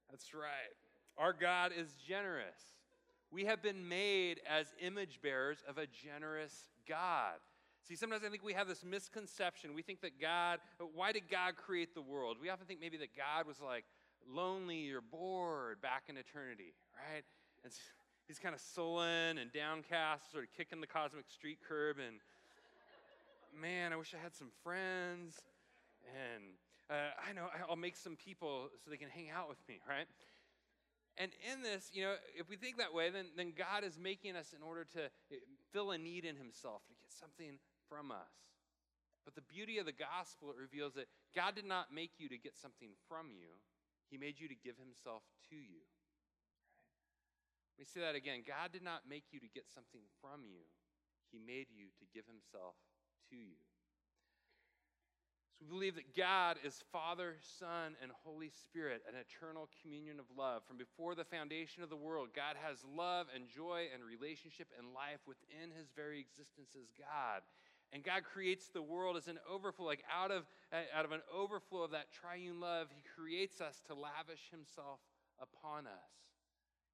That's 0.09 0.33
right. 0.33 0.73
Our 1.19 1.33
God 1.33 1.73
is 1.77 1.95
generous. 2.07 2.75
We 3.31 3.45
have 3.45 3.63
been 3.63 3.89
made 3.89 4.41
as 4.49 4.67
image 4.81 5.21
bearers 5.23 5.59
of 5.69 5.77
a 5.77 5.87
generous 5.87 6.69
God. 6.89 7.35
See, 7.87 7.97
sometimes 7.97 8.23
I 8.25 8.29
think 8.29 8.45
we 8.45 8.53
have 8.53 8.69
this 8.69 8.85
misconception. 8.85 9.75
We 9.75 9.83
think 9.83 10.01
that 10.03 10.21
God, 10.21 10.61
why 10.95 11.13
did 11.13 11.31
God 11.31 11.57
create 11.57 11.95
the 11.95 12.03
world? 12.03 12.37
We 12.41 12.51
often 12.51 12.67
think 12.67 12.81
maybe 12.81 12.97
that 12.99 13.17
God 13.17 13.47
was 13.47 13.61
like 13.61 13.85
lonely 14.31 14.91
or 14.91 15.01
bored 15.01 15.81
back 15.81 16.05
in 16.09 16.17
eternity, 16.17 16.75
right? 16.95 17.25
And 17.65 17.73
he's 18.27 18.39
kind 18.39 18.55
of 18.55 18.61
sullen 18.61 19.39
and 19.39 19.53
downcast, 19.53 20.31
sort 20.31 20.45
of 20.45 20.51
kicking 20.57 20.81
the 20.81 20.87
cosmic 20.87 21.29
street 21.29 21.59
curb, 21.67 21.97
and 21.99 22.17
man, 23.59 23.93
I 23.93 23.97
wish 23.97 24.15
I 24.15 24.23
had 24.23 24.35
some 24.35 24.51
friends. 24.63 25.37
And 26.09 26.45
uh, 26.91 27.13
I 27.29 27.33
know 27.33 27.49
I'll 27.69 27.77
make 27.77 27.97
some 27.97 28.17
people 28.17 28.69
so 28.83 28.91
they 28.91 28.97
can 28.97 29.11
hang 29.11 29.31
out 29.31 29.49
with 29.49 29.59
me, 29.69 29.81
right? 29.89 30.07
And 31.19 31.35
in 31.51 31.67
this, 31.67 31.91
you 31.93 32.07
know, 32.07 32.15
if 32.39 32.49
we 32.49 32.55
think 32.55 32.79
that 32.79 32.95
way, 32.95 33.11
then, 33.11 33.27
then 33.35 33.51
God 33.51 33.83
is 33.83 33.99
making 33.99 34.39
us 34.39 34.55
in 34.55 34.63
order 34.63 34.87
to 34.95 35.11
eh, 35.35 35.43
fill 35.75 35.91
a 35.91 35.99
need 35.99 36.25
in 36.25 36.39
Himself, 36.39 36.87
to 36.87 36.95
get 36.95 37.11
something 37.11 37.59
from 37.91 38.15
us. 38.15 38.31
But 39.27 39.35
the 39.35 39.43
beauty 39.43 39.83
of 39.83 39.85
the 39.85 39.93
gospel, 39.93 40.55
it 40.55 40.57
reveals 40.57 40.95
that 40.95 41.11
God 41.35 41.59
did 41.59 41.67
not 41.67 41.91
make 41.91 42.17
you 42.23 42.31
to 42.31 42.39
get 42.39 42.55
something 42.55 42.95
from 43.11 43.35
you, 43.35 43.51
He 44.09 44.17
made 44.17 44.39
you 44.39 44.47
to 44.47 44.55
give 44.55 44.79
Himself 44.79 45.27
to 45.51 45.59
you. 45.59 45.83
Let 47.75 47.83
me 47.83 47.91
say 47.91 48.01
that 48.01 48.15
again. 48.15 48.47
God 48.47 48.71
did 48.71 48.87
not 48.87 49.11
make 49.11 49.29
you 49.35 49.43
to 49.43 49.51
get 49.51 49.67
something 49.67 50.07
from 50.23 50.47
you, 50.47 50.63
He 51.35 51.43
made 51.43 51.67
you 51.75 51.91
to 51.99 52.07
give 52.15 52.31
Himself 52.31 52.79
to 53.35 53.37
you. 53.37 53.68
So 55.59 55.67
we 55.67 55.75
believe 55.75 55.99
that 55.99 56.15
God 56.15 56.55
is 56.63 56.87
Father, 56.95 57.35
Son, 57.59 57.99
and 57.99 58.15
Holy 58.23 58.47
Spirit, 58.47 59.03
an 59.11 59.19
eternal 59.19 59.67
communion 59.83 60.23
of 60.23 60.31
love. 60.39 60.63
From 60.63 60.79
before 60.79 61.19
the 61.19 61.27
foundation 61.27 61.83
of 61.83 61.91
the 61.91 61.99
world, 61.99 62.31
God 62.31 62.55
has 62.63 62.79
love 62.87 63.27
and 63.35 63.51
joy 63.51 63.91
and 63.91 64.07
relationship 64.07 64.71
and 64.79 64.95
life 64.95 65.19
within 65.27 65.75
his 65.75 65.91
very 65.99 66.23
existence 66.23 66.79
as 66.79 66.87
God. 66.95 67.43
And 67.91 68.07
God 68.07 68.23
creates 68.23 68.71
the 68.71 68.87
world 68.87 69.19
as 69.19 69.27
an 69.27 69.43
overflow, 69.51 69.83
like 69.83 70.07
out 70.07 70.31
of, 70.31 70.47
out 70.71 71.03
of 71.03 71.11
an 71.11 71.27
overflow 71.27 71.83
of 71.83 71.91
that 71.91 72.15
triune 72.15 72.63
love, 72.63 72.95
he 72.95 73.03
creates 73.03 73.59
us 73.59 73.83
to 73.91 73.99
lavish 73.99 74.55
himself 74.55 75.03
upon 75.43 75.91
us. 75.91 76.15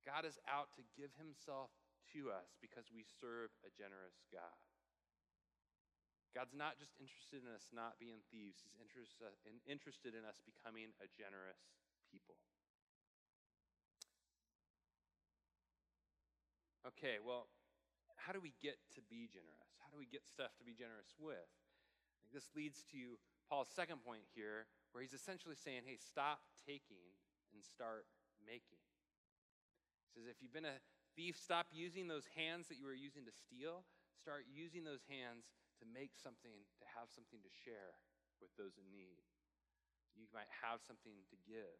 God 0.08 0.24
is 0.24 0.40
out 0.48 0.72
to 0.80 0.82
give 0.96 1.12
himself 1.20 1.68
to 2.16 2.32
us 2.32 2.56
because 2.64 2.88
we 2.88 3.04
serve 3.20 3.52
a 3.60 3.70
generous 3.76 4.24
God. 4.32 4.56
God's 6.34 6.50
not 6.50 6.74
just 6.82 6.98
interested 6.98 7.46
in 7.46 7.50
us 7.54 7.70
not 7.70 7.94
being 8.02 8.18
thieves, 8.34 8.58
He's 8.66 8.74
uh, 9.22 9.30
interested 9.70 10.18
in 10.18 10.26
us 10.26 10.42
becoming 10.42 10.90
a 10.98 11.06
generous 11.06 11.62
people. 12.10 12.34
Okay, 16.84 17.22
well, 17.22 17.48
how 18.18 18.34
do 18.34 18.42
we 18.42 18.52
get 18.60 18.76
to 18.98 19.00
be 19.06 19.30
generous? 19.30 19.72
How 19.80 19.88
do 19.88 19.96
we 19.96 20.10
get 20.10 20.26
stuff 20.26 20.52
to 20.58 20.66
be 20.66 20.76
generous 20.76 21.14
with? 21.16 21.48
This 22.34 22.50
leads 22.52 22.82
to 22.90 23.16
Paul's 23.48 23.70
second 23.70 24.02
point 24.02 24.26
here, 24.34 24.66
where 24.92 25.00
he's 25.00 25.14
essentially 25.14 25.54
saying, 25.54 25.86
hey, 25.86 25.96
stop 25.96 26.42
taking 26.66 27.14
and 27.54 27.62
start 27.62 28.04
making. 28.42 28.82
He 30.12 30.20
says, 30.20 30.26
if 30.26 30.42
you've 30.42 30.52
been 30.52 30.68
a 30.68 30.82
thief, 31.14 31.38
stop 31.38 31.70
using 31.70 32.10
those 32.10 32.26
hands 32.34 32.68
that 32.68 32.76
you 32.76 32.84
were 32.84 32.96
using 32.96 33.24
to 33.24 33.32
steal. 33.32 33.86
Start 34.18 34.44
using 34.50 34.84
those 34.84 35.04
hands 35.08 35.52
to 35.80 35.84
make 35.88 36.14
something, 36.14 36.54
to 36.78 36.86
have 36.94 37.10
something 37.10 37.42
to 37.42 37.52
share 37.64 37.98
with 38.38 38.50
those 38.54 38.78
in 38.78 38.86
need. 38.90 39.18
You 40.14 40.30
might 40.30 40.50
have 40.62 40.78
something 40.82 41.26
to 41.30 41.36
give. 41.42 41.78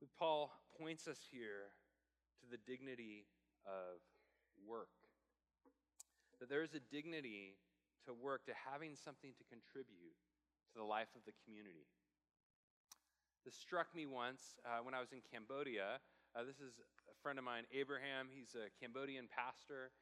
But 0.00 0.12
Paul 0.18 0.52
points 0.76 1.08
us 1.08 1.24
here 1.24 1.72
to 2.42 2.46
the 2.50 2.60
dignity 2.60 3.24
of 3.64 4.04
work. 4.60 4.92
That 6.40 6.52
there 6.52 6.60
is 6.60 6.76
a 6.76 6.82
dignity 6.92 7.56
to 8.04 8.12
work, 8.12 8.44
to 8.46 8.52
having 8.52 8.92
something 8.92 9.32
to 9.40 9.44
contribute 9.48 10.18
to 10.72 10.74
the 10.76 10.84
life 10.84 11.08
of 11.16 11.24
the 11.24 11.32
community. 11.44 11.88
This 13.44 13.56
struck 13.56 13.88
me 13.96 14.04
once 14.04 14.60
uh, 14.64 14.84
when 14.84 14.92
I 14.92 15.00
was 15.00 15.12
in 15.12 15.20
Cambodia. 15.24 16.00
Uh, 16.36 16.44
this 16.44 16.60
is 16.60 16.76
a 17.08 17.16
friend 17.22 17.38
of 17.38 17.44
mine, 17.44 17.64
Abraham. 17.72 18.28
He's 18.28 18.56
a 18.56 18.68
Cambodian 18.80 19.28
pastor. 19.28 19.92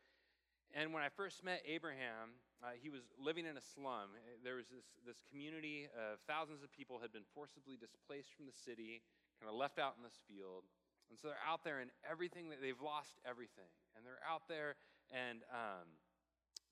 And 0.72 0.92
when 0.96 1.04
I 1.04 1.12
first 1.12 1.44
met 1.44 1.60
Abraham, 1.68 2.40
uh, 2.64 2.72
he 2.80 2.88
was 2.88 3.04
living 3.20 3.44
in 3.44 3.60
a 3.60 3.64
slum. 3.76 4.16
There 4.40 4.56
was 4.56 4.72
this, 4.72 4.88
this 5.04 5.20
community 5.28 5.92
of 5.92 6.16
thousands 6.24 6.64
of 6.64 6.72
people 6.72 6.96
had 6.96 7.12
been 7.12 7.28
forcibly 7.36 7.76
displaced 7.76 8.32
from 8.32 8.48
the 8.48 8.56
city, 8.56 9.04
kind 9.36 9.52
of 9.52 9.56
left 9.58 9.76
out 9.76 10.00
in 10.00 10.02
this 10.02 10.16
field. 10.24 10.64
And 11.12 11.20
so 11.20 11.28
they're 11.28 11.44
out 11.44 11.60
there 11.60 11.84
and 11.84 11.92
everything, 12.08 12.48
that 12.48 12.64
they've 12.64 12.80
lost 12.80 13.20
everything. 13.28 13.68
And 13.92 14.00
they're 14.00 14.24
out 14.24 14.48
there 14.48 14.80
and 15.12 15.44
um, 15.52 15.92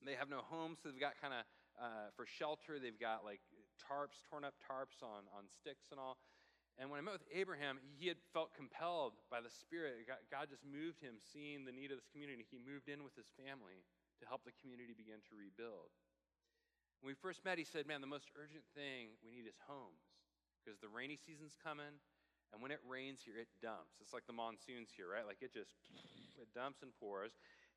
they 0.01 0.17
have 0.17 0.33
no 0.33 0.41
home, 0.41 0.73
so 0.73 0.89
they've 0.89 0.97
got 0.97 1.13
kind 1.21 1.37
of, 1.37 1.45
uh, 1.77 2.09
for 2.17 2.25
shelter, 2.25 2.81
they've 2.81 2.97
got 2.97 3.21
like 3.21 3.45
tarps, 3.77 4.25
torn 4.25 4.41
up 4.41 4.57
tarps 4.65 5.05
on, 5.05 5.29
on 5.29 5.45
sticks 5.45 5.93
and 5.93 6.01
all. 6.01 6.17
And 6.79 6.89
when 6.89 6.97
I 6.97 7.03
met 7.03 7.19
with 7.19 7.29
Abraham, 7.29 7.77
he 7.99 8.07
had 8.07 8.17
felt 8.33 8.55
compelled 8.55 9.13
by 9.29 9.43
the 9.43 9.51
Spirit. 9.51 10.07
God 10.07 10.47
just 10.49 10.63
moved 10.65 11.03
him, 11.03 11.19
seeing 11.19 11.67
the 11.67 11.75
need 11.75 11.91
of 11.91 11.99
this 11.99 12.09
community. 12.09 12.47
He 12.47 12.57
moved 12.57 12.87
in 12.87 13.03
with 13.03 13.13
his 13.13 13.29
family 13.35 13.83
to 14.19 14.23
help 14.25 14.47
the 14.47 14.55
community 14.63 14.95
begin 14.95 15.21
to 15.29 15.33
rebuild. 15.37 15.91
When 17.03 17.11
we 17.11 17.17
first 17.17 17.43
met, 17.43 17.57
he 17.57 17.67
said, 17.67 17.85
Man, 17.85 18.01
the 18.01 18.09
most 18.09 18.29
urgent 18.37 18.65
thing 18.73 19.17
we 19.25 19.33
need 19.33 19.49
is 19.49 19.57
homes 19.67 20.05
because 20.61 20.79
the 20.79 20.89
rainy 20.89 21.17
season's 21.17 21.57
coming. 21.57 22.01
And 22.51 22.59
when 22.59 22.69
it 22.69 22.83
rains 22.83 23.23
here, 23.23 23.39
it 23.39 23.47
dumps. 23.63 24.03
It's 24.03 24.11
like 24.11 24.27
the 24.27 24.35
monsoons 24.35 24.91
here, 24.91 25.07
right? 25.07 25.23
Like 25.23 25.39
it 25.39 25.55
just 25.55 25.71
it 26.35 26.51
dumps 26.51 26.83
and 26.83 26.91
pours 26.99 27.31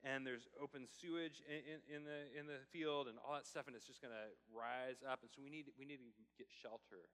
and 0.04 0.20
there's 0.20 0.44
open 0.60 0.84
sewage 0.84 1.40
in, 1.48 1.64
in, 1.64 1.78
in, 1.88 2.00
the, 2.04 2.20
in 2.36 2.44
the 2.44 2.60
field 2.68 3.08
and 3.08 3.16
all 3.24 3.32
that 3.32 3.48
stuff, 3.48 3.64
and 3.64 3.72
it's 3.72 3.88
just 3.88 4.04
going 4.04 4.12
to 4.12 4.28
rise 4.52 5.00
up. 5.00 5.24
And 5.24 5.32
so 5.32 5.40
we 5.40 5.48
need, 5.48 5.72
we 5.80 5.88
need 5.88 6.04
to 6.04 6.12
get 6.36 6.52
shelter. 6.52 7.08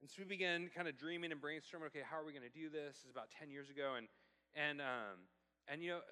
And 0.00 0.10
so 0.10 0.20
we 0.20 0.28
began 0.28 0.68
kind 0.74 0.88
of 0.88 0.96
dreaming 0.96 1.32
and 1.32 1.40
brainstorming, 1.40 1.88
okay, 1.88 2.04
how 2.04 2.20
are 2.20 2.26
we 2.26 2.36
going 2.36 2.44
to 2.44 2.52
do 2.52 2.68
this? 2.68 3.00
This 3.00 3.08
is 3.08 3.12
about 3.12 3.32
10 3.32 3.48
years 3.48 3.72
ago. 3.72 3.96
And, 3.96 4.06
and, 4.52 4.80
um, 4.84 5.24
and 5.68 5.80
you 5.80 5.96
know, 5.96 6.02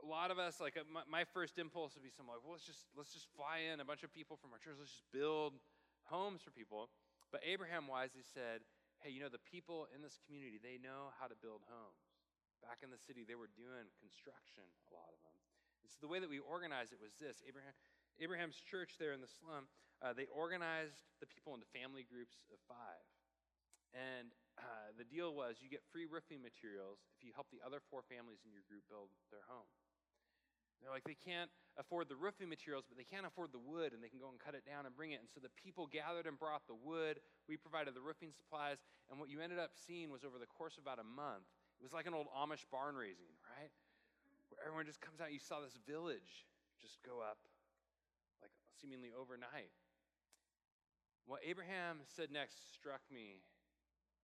a 0.00 0.06
lot 0.06 0.30
of 0.30 0.38
us, 0.38 0.62
like 0.62 0.78
uh, 0.78 0.86
my, 0.88 1.04
my 1.10 1.24
first 1.34 1.58
impulse 1.58 1.98
would 1.98 2.06
be 2.06 2.08
something 2.08 2.32
like, 2.32 2.40
well, 2.40 2.54
let's 2.54 2.64
just, 2.64 2.86
let's 2.96 3.12
just 3.12 3.28
fly 3.36 3.68
in 3.68 3.82
a 3.82 3.86
bunch 3.86 4.06
of 4.06 4.14
people 4.14 4.38
from 4.38 4.54
our 4.54 4.60
church. 4.62 4.78
Let's 4.78 4.94
just 4.94 5.10
build 5.12 5.58
homes 6.08 6.40
for 6.40 6.54
people. 6.54 6.88
But 7.28 7.42
Abraham 7.44 7.86
wisely 7.90 8.22
said, 8.22 8.64
hey, 9.02 9.10
you 9.12 9.20
know, 9.20 9.32
the 9.32 9.42
people 9.42 9.90
in 9.94 10.00
this 10.00 10.16
community, 10.24 10.58
they 10.62 10.80
know 10.80 11.12
how 11.18 11.28
to 11.28 11.36
build 11.38 11.66
homes. 11.68 12.00
Back 12.60 12.84
in 12.84 12.92
the 12.92 13.00
city, 13.00 13.24
they 13.24 13.38
were 13.38 13.48
doing 13.56 13.88
construction, 13.96 14.64
a 14.88 14.92
lot 14.92 15.08
of 15.08 15.20
them. 15.24 15.36
And 15.80 15.88
so 15.88 15.96
the 16.04 16.10
way 16.12 16.20
that 16.20 16.28
we 16.28 16.40
organized 16.40 16.92
it 16.92 17.00
was 17.00 17.16
this 17.16 17.40
Abraham, 17.48 17.72
Abraham's 18.20 18.60
church 18.60 19.00
there 19.00 19.16
in 19.16 19.24
the 19.24 19.30
slum, 19.40 19.64
uh, 20.00 20.16
they 20.16 20.26
organized 20.32 21.04
the 21.20 21.28
people 21.28 21.52
into 21.52 21.68
family 21.76 22.04
groups 22.04 22.44
of 22.48 22.58
five. 22.64 23.04
And 23.92 24.32
uh, 24.56 24.94
the 24.96 25.04
deal 25.04 25.34
was 25.34 25.58
you 25.60 25.68
get 25.68 25.82
free 25.90 26.06
roofing 26.06 26.40
materials 26.40 27.02
if 27.16 27.26
you 27.26 27.34
help 27.34 27.50
the 27.50 27.60
other 27.60 27.82
four 27.90 28.06
families 28.06 28.40
in 28.46 28.54
your 28.54 28.64
group 28.64 28.86
build 28.86 29.12
their 29.28 29.44
home. 29.50 29.66
They're 30.80 30.92
like, 30.92 31.04
they 31.04 31.16
can't 31.16 31.52
afford 31.76 32.08
the 32.08 32.16
roofing 32.16 32.48
materials, 32.48 32.88
but 32.88 32.96
they 32.96 33.04
can't 33.04 33.28
afford 33.28 33.52
the 33.52 33.60
wood, 33.60 33.92
and 33.92 34.00
they 34.00 34.08
can 34.08 34.16
go 34.16 34.32
and 34.32 34.40
cut 34.40 34.56
it 34.56 34.64
down 34.64 34.88
and 34.88 34.96
bring 34.96 35.12
it. 35.12 35.20
And 35.20 35.28
so 35.28 35.36
the 35.36 35.52
people 35.60 35.84
gathered 35.84 36.24
and 36.24 36.40
brought 36.40 36.64
the 36.64 36.76
wood. 36.76 37.20
We 37.44 37.60
provided 37.60 37.92
the 37.92 38.00
roofing 38.00 38.32
supplies. 38.32 38.80
And 39.12 39.20
what 39.20 39.28
you 39.28 39.44
ended 39.44 39.60
up 39.60 39.76
seeing 39.76 40.08
was 40.08 40.24
over 40.24 40.40
the 40.40 40.48
course 40.48 40.80
of 40.80 40.88
about 40.88 40.96
a 40.96 41.04
month, 41.04 41.44
it 41.76 41.84
was 41.84 41.92
like 41.92 42.08
an 42.08 42.16
old 42.16 42.32
Amish 42.32 42.64
barn 42.72 42.96
raising, 42.96 43.32
right? 43.44 43.72
Where 44.48 44.64
everyone 44.64 44.88
just 44.88 45.00
comes 45.00 45.20
out. 45.20 45.32
You 45.32 45.40
saw 45.40 45.60
this 45.60 45.76
village 45.84 46.48
just 46.80 47.00
go 47.04 47.20
up 47.20 47.40
like 48.40 48.52
seemingly 48.80 49.12
overnight. 49.12 49.72
What 51.30 51.46
Abraham 51.46 52.02
said 52.10 52.34
next 52.34 52.74
struck 52.74 53.06
me 53.06 53.38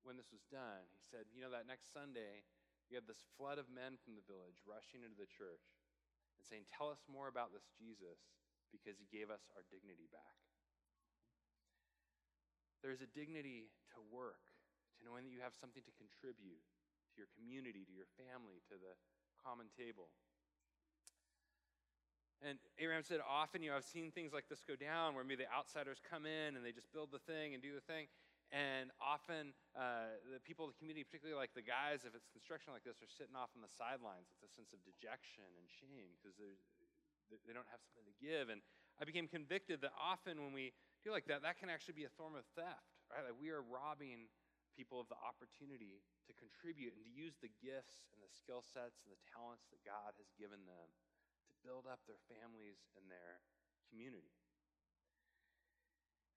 when 0.02 0.18
this 0.18 0.34
was 0.34 0.42
done. 0.50 0.82
He 0.90 0.98
said, 1.06 1.30
You 1.30 1.46
know, 1.46 1.54
that 1.54 1.70
next 1.70 1.94
Sunday, 1.94 2.42
we 2.90 2.98
had 2.98 3.06
this 3.06 3.22
flood 3.38 3.62
of 3.62 3.70
men 3.70 3.94
from 4.02 4.18
the 4.18 4.26
village 4.26 4.58
rushing 4.66 5.06
into 5.06 5.14
the 5.14 5.30
church 5.30 5.62
and 6.34 6.42
saying, 6.42 6.66
Tell 6.66 6.90
us 6.90 7.06
more 7.06 7.30
about 7.30 7.54
this 7.54 7.70
Jesus 7.78 8.18
because 8.74 8.98
he 8.98 9.06
gave 9.06 9.30
us 9.30 9.46
our 9.54 9.62
dignity 9.70 10.10
back. 10.10 10.34
There's 12.82 13.06
a 13.06 13.14
dignity 13.14 13.70
to 13.94 14.02
work, 14.10 14.42
to 14.98 15.06
knowing 15.06 15.30
that 15.30 15.34
you 15.34 15.46
have 15.46 15.54
something 15.54 15.86
to 15.86 15.94
contribute, 15.94 16.58
to 16.58 17.14
your 17.22 17.30
community, 17.38 17.86
to 17.86 17.94
your 17.94 18.10
family, 18.18 18.58
to 18.66 18.82
the 18.82 18.98
common 19.38 19.70
table. 19.78 20.10
And 22.44 22.60
Abraham 22.76 23.00
said, 23.00 23.24
often, 23.24 23.64
you 23.64 23.72
know, 23.72 23.80
I've 23.80 23.88
seen 23.88 24.12
things 24.12 24.36
like 24.36 24.48
this 24.48 24.60
go 24.60 24.76
down 24.76 25.16
where 25.16 25.24
maybe 25.24 25.48
the 25.48 25.52
outsiders 25.52 26.04
come 26.04 26.28
in 26.28 26.56
and 26.56 26.60
they 26.60 26.72
just 26.72 26.92
build 26.92 27.08
the 27.08 27.22
thing 27.24 27.56
and 27.56 27.64
do 27.64 27.72
the 27.72 27.84
thing. 27.84 28.12
And 28.54 28.94
often, 29.02 29.56
uh, 29.74 30.20
the 30.22 30.38
people 30.38 30.68
of 30.68 30.70
the 30.70 30.78
community, 30.78 31.02
particularly 31.02 31.34
like 31.34 31.56
the 31.56 31.66
guys, 31.66 32.06
if 32.06 32.14
it's 32.14 32.30
construction 32.30 32.70
like 32.70 32.86
this, 32.86 33.02
are 33.02 33.10
sitting 33.10 33.34
off 33.34 33.50
on 33.58 33.64
the 33.64 33.72
sidelines 33.72 34.30
with 34.36 34.46
a 34.46 34.52
sense 34.52 34.70
of 34.70 34.78
dejection 34.86 35.48
and 35.58 35.66
shame 35.66 36.14
because 36.20 36.38
they 36.38 37.54
don't 37.56 37.66
have 37.72 37.82
something 37.82 38.06
to 38.06 38.16
give. 38.22 38.52
And 38.52 38.62
I 39.00 39.08
became 39.08 39.26
convicted 39.26 39.82
that 39.82 39.96
often 39.98 40.38
when 40.44 40.54
we 40.54 40.76
do 41.02 41.10
like 41.10 41.26
that, 41.26 41.42
that 41.42 41.58
can 41.58 41.72
actually 41.72 41.98
be 41.98 42.06
a 42.06 42.14
form 42.14 42.38
of 42.38 42.46
theft, 42.54 43.02
right? 43.10 43.26
Like 43.26 43.34
we 43.34 43.50
are 43.50 43.66
robbing 43.66 44.30
people 44.76 45.00
of 45.00 45.08
the 45.08 45.18
opportunity 45.18 46.04
to 46.28 46.32
contribute 46.36 46.92
and 46.94 47.02
to 47.02 47.10
use 47.10 47.40
the 47.40 47.50
gifts 47.64 48.06
and 48.12 48.20
the 48.20 48.30
skill 48.30 48.60
sets 48.60 49.00
and 49.02 49.10
the 49.10 49.18
talents 49.26 49.66
that 49.72 49.80
God 49.82 50.14
has 50.20 50.28
given 50.36 50.62
them 50.68 50.86
build 51.66 51.90
up 51.90 51.98
their 52.06 52.22
families 52.30 52.78
and 52.94 53.10
their 53.10 53.42
community. 53.90 54.30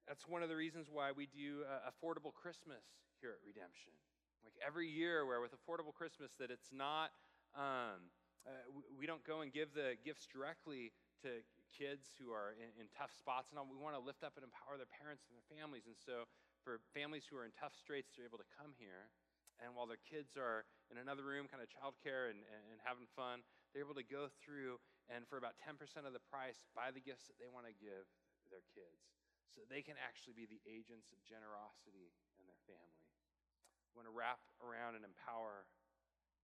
That's 0.09 0.25
one 0.25 0.41
of 0.41 0.49
the 0.49 0.57
reasons 0.57 0.89
why 0.89 1.13
we 1.13 1.29
do 1.29 1.61
uh, 1.69 1.85
affordable 1.85 2.33
Christmas 2.33 2.81
here 3.21 3.37
at 3.37 3.41
Redemption. 3.45 3.93
Like 4.41 4.57
every 4.57 4.89
year, 4.89 5.29
where 5.29 5.37
with 5.37 5.53
affordable 5.53 5.93
Christmas, 5.93 6.33
that 6.41 6.49
it's 6.49 6.73
not, 6.73 7.13
um, 7.53 8.09
uh, 8.41 8.65
we 8.97 9.05
don't 9.05 9.21
go 9.21 9.45
and 9.45 9.53
give 9.53 9.77
the 9.77 9.93
gifts 10.01 10.25
directly 10.25 10.89
to 11.21 11.45
kids 11.69 12.17
who 12.17 12.33
are 12.33 12.57
in, 12.57 12.73
in 12.81 12.89
tough 12.97 13.13
spots 13.13 13.53
and 13.53 13.61
all. 13.61 13.69
We 13.69 13.77
want 13.77 13.93
to 13.93 14.01
lift 14.01 14.25
up 14.25 14.33
and 14.33 14.41
empower 14.41 14.81
their 14.81 14.89
parents 14.89 15.29
and 15.29 15.37
their 15.37 15.45
families. 15.53 15.85
And 15.85 15.93
so, 15.93 16.25
for 16.65 16.81
families 16.97 17.29
who 17.29 17.37
are 17.37 17.45
in 17.45 17.53
tough 17.53 17.77
straits, 17.77 18.17
they're 18.17 18.25
able 18.25 18.41
to 18.41 18.49
come 18.57 18.73
here 18.81 19.13
and 19.59 19.75
while 19.75 19.87
their 19.87 19.99
kids 19.99 20.39
are 20.39 20.63
in 20.87 20.97
another 20.97 21.23
room, 21.27 21.51
kind 21.51 21.59
of 21.59 21.67
childcare 21.67 22.31
and, 22.31 22.39
and 22.47 22.79
having 22.83 23.05
fun, 23.11 23.43
they're 23.71 23.85
able 23.85 23.97
to 23.97 24.05
go 24.05 24.29
through 24.41 24.81
and 25.09 25.25
for 25.25 25.41
about 25.41 25.57
10% 25.57 25.77
of 26.05 26.13
the 26.13 26.21
price, 26.21 26.61
buy 26.77 26.93
the 26.93 27.01
gifts 27.01 27.25
that 27.29 27.41
they 27.41 27.49
want 27.49 27.65
to 27.65 27.73
give 27.73 28.05
their 28.53 28.61
kids 28.69 29.09
so 29.49 29.65
they 29.65 29.81
can 29.81 29.97
actually 29.97 30.37
be 30.37 30.45
the 30.45 30.61
agents 30.69 31.09
of 31.09 31.17
generosity 31.25 32.13
in 32.37 32.45
their 32.45 32.61
family. 32.69 33.09
We 33.93 34.05
want 34.05 34.09
to 34.09 34.13
wrap 34.13 34.41
around 34.61 34.93
and 34.93 35.01
empower 35.01 35.65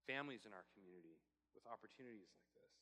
families 0.09 0.49
in 0.49 0.51
our 0.53 0.65
community 0.73 1.21
with 1.53 1.69
opportunities 1.69 2.33
like 2.33 2.49
this. 2.57 2.73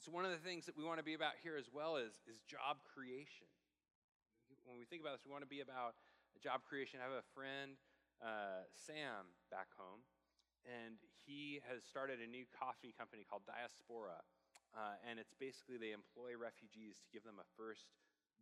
So, 0.00 0.08
one 0.08 0.24
of 0.24 0.32
the 0.32 0.40
things 0.40 0.64
that 0.64 0.72
we 0.72 0.80
want 0.80 0.96
to 0.96 1.04
be 1.04 1.12
about 1.12 1.36
here 1.44 1.60
as 1.60 1.68
well 1.68 2.00
is, 2.00 2.24
is 2.24 2.40
job 2.48 2.80
creation. 2.88 3.52
When 4.64 4.80
we 4.80 4.88
think 4.88 5.04
about 5.04 5.20
this, 5.20 5.28
we 5.28 5.32
want 5.32 5.44
to 5.44 5.52
be 5.52 5.60
about 5.60 6.00
job 6.40 6.64
creation. 6.64 7.04
I 7.04 7.12
have 7.12 7.20
a 7.20 7.28
friend 7.36 7.76
uh, 8.24 8.64
Sam 8.72 9.28
back 9.52 9.68
home, 9.76 10.00
and 10.66 11.00
he 11.24 11.60
has 11.68 11.84
started 11.84 12.20
a 12.20 12.28
new 12.28 12.44
coffee 12.50 12.92
company 12.96 13.24
called 13.24 13.46
Diaspora. 13.46 14.20
Uh, 14.70 14.94
and 15.02 15.18
it's 15.18 15.34
basically 15.34 15.74
they 15.76 15.90
employ 15.90 16.38
refugees 16.38 17.02
to 17.02 17.08
give 17.10 17.26
them 17.26 17.42
a 17.42 17.46
first 17.58 17.90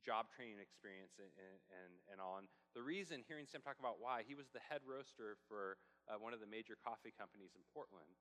job 0.05 0.29
training 0.31 0.61
experience 0.61 1.17
and, 1.19 1.33
and, 1.73 1.93
and 2.13 2.19
all. 2.21 2.39
And 2.39 2.47
the 2.77 2.85
reason, 2.85 3.25
hearing 3.27 3.49
Sam 3.49 3.65
talk 3.65 3.81
about 3.81 3.99
why, 3.99 4.23
he 4.29 4.37
was 4.37 4.53
the 4.53 4.63
head 4.63 4.85
roaster 4.85 5.41
for 5.49 5.81
uh, 6.07 6.21
one 6.21 6.37
of 6.37 6.41
the 6.41 6.47
major 6.49 6.77
coffee 6.79 7.13
companies 7.17 7.57
in 7.57 7.65
Portland. 7.73 8.13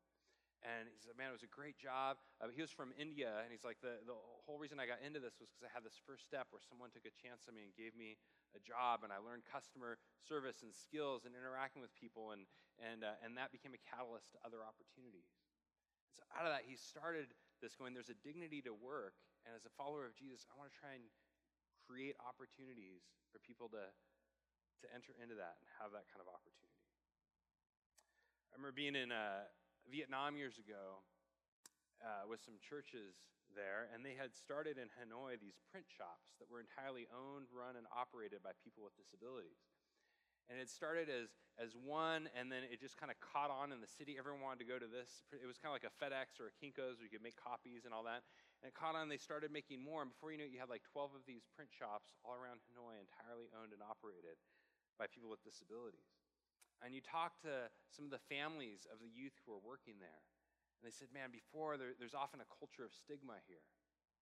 And 0.67 0.91
he 0.91 0.99
said, 0.99 1.15
man, 1.15 1.31
it 1.31 1.37
was 1.39 1.47
a 1.47 1.53
great 1.53 1.79
job. 1.79 2.19
Uh, 2.43 2.51
he 2.51 2.59
was 2.59 2.75
from 2.75 2.91
India, 2.99 3.39
and 3.39 3.55
he's 3.55 3.63
like, 3.63 3.79
the, 3.79 4.03
the 4.03 4.19
whole 4.43 4.59
reason 4.59 4.83
I 4.83 4.83
got 4.83 4.99
into 4.99 5.23
this 5.23 5.39
was 5.39 5.47
because 5.47 5.63
I 5.63 5.71
had 5.71 5.87
this 5.87 5.95
first 5.95 6.27
step 6.27 6.51
where 6.51 6.59
someone 6.59 6.91
took 6.91 7.07
a 7.07 7.15
chance 7.15 7.47
on 7.47 7.55
me 7.55 7.63
and 7.63 7.71
gave 7.71 7.95
me 7.95 8.19
a 8.51 8.59
job, 8.59 9.07
and 9.07 9.15
I 9.15 9.23
learned 9.23 9.47
customer 9.47 9.95
service 10.19 10.67
and 10.67 10.75
skills 10.75 11.23
and 11.23 11.39
interacting 11.39 11.79
with 11.79 11.95
people, 11.95 12.35
and, 12.35 12.43
and, 12.83 13.07
uh, 13.07 13.15
and 13.23 13.39
that 13.39 13.55
became 13.55 13.71
a 13.71 13.79
catalyst 13.79 14.35
to 14.35 14.43
other 14.43 14.59
opportunities. 14.59 15.31
And 16.03 16.11
so 16.19 16.27
out 16.35 16.43
of 16.43 16.51
that, 16.51 16.67
he 16.67 16.75
started 16.75 17.31
this 17.63 17.79
going, 17.79 17.95
there's 17.95 18.11
a 18.11 18.19
dignity 18.19 18.59
to 18.67 18.75
work, 18.75 19.15
and 19.47 19.55
as 19.55 19.63
a 19.63 19.71
follower 19.79 20.03
of 20.03 20.19
Jesus, 20.19 20.43
I 20.51 20.59
want 20.59 20.67
to 20.67 20.75
try 20.75 20.99
and 20.99 21.07
create 21.87 22.19
opportunities 22.19 23.07
for 23.31 23.39
people 23.39 23.71
to, 23.71 23.87
to 24.83 24.85
enter 24.91 25.15
into 25.15 25.39
that 25.39 25.63
and 25.63 25.67
have 25.79 25.95
that 25.95 26.11
kind 26.11 26.19
of 26.19 26.27
opportunity. 26.27 26.83
I 28.51 28.59
remember 28.59 28.75
being 28.75 28.99
in 28.99 29.15
uh, 29.15 29.47
Vietnam 29.87 30.35
years 30.35 30.59
ago 30.59 31.01
uh, 32.03 32.27
with 32.27 32.43
some 32.43 32.59
churches 32.59 33.15
there, 33.55 33.87
and 33.95 34.03
they 34.03 34.13
had 34.13 34.35
started 34.35 34.75
in 34.75 34.91
Hanoi 34.99 35.39
these 35.39 35.57
print 35.71 35.87
shops 35.87 36.35
that 36.37 36.51
were 36.51 36.59
entirely 36.59 37.07
owned, 37.09 37.47
run, 37.49 37.79
and 37.79 37.87
operated 37.89 38.43
by 38.43 38.51
people 38.59 38.83
with 38.83 38.95
disabilities. 38.99 39.63
And 40.47 40.55
it 40.63 40.71
started 40.71 41.11
as, 41.11 41.27
as 41.59 41.75
one, 41.75 42.31
and 42.31 42.47
then 42.47 42.63
it 42.63 42.79
just 42.79 42.95
kind 42.95 43.11
of 43.11 43.19
caught 43.19 43.51
on 43.51 43.75
in 43.75 43.83
the 43.83 43.91
city. 43.91 44.15
Everyone 44.15 44.39
wanted 44.39 44.63
to 44.63 44.69
go 44.71 44.79
to 44.79 44.87
this. 44.87 45.27
It 45.35 45.43
was 45.43 45.59
kind 45.59 45.75
of 45.75 45.75
like 45.75 45.83
a 45.83 45.91
FedEx 45.99 46.39
or 46.39 46.47
a 46.47 46.55
Kinko's 46.55 47.03
where 47.03 47.07
you 47.07 47.11
could 47.11 47.23
make 47.23 47.35
copies 47.35 47.83
and 47.83 47.91
all 47.91 48.07
that. 48.07 48.23
And 48.63 48.71
it 48.71 48.75
caught 48.75 48.95
on, 48.95 49.11
they 49.11 49.19
started 49.19 49.51
making 49.51 49.83
more. 49.83 49.99
And 49.99 50.07
before 50.07 50.31
you 50.31 50.39
knew 50.39 50.47
it, 50.47 50.55
you 50.55 50.63
had 50.63 50.71
like 50.71 50.87
12 50.87 51.19
of 51.19 51.23
these 51.27 51.43
print 51.51 51.67
shops 51.67 52.15
all 52.23 52.39
around 52.39 52.63
Hanoi, 52.71 52.95
entirely 52.95 53.51
owned 53.59 53.75
and 53.75 53.83
operated 53.83 54.39
by 54.95 55.11
people 55.11 55.27
with 55.27 55.43
disabilities. 55.43 56.16
And 56.83 56.93
you 56.93 57.01
talk 57.01 57.41
to 57.41 57.69
some 57.89 58.05
of 58.05 58.13
the 58.13 58.21
families 58.29 58.85
of 58.89 59.01
the 59.01 59.09
youth 59.09 59.33
who 59.43 59.53
are 59.53 59.63
working 59.63 59.97
there. 59.97 60.21
And 60.77 60.85
they 60.85 60.93
said, 60.93 61.09
man, 61.09 61.33
before 61.33 61.73
there, 61.75 61.97
there's 61.97 62.13
often 62.13 62.37
a 62.37 62.49
culture 62.53 62.85
of 62.85 62.93
stigma 62.93 63.41
here. 63.49 63.65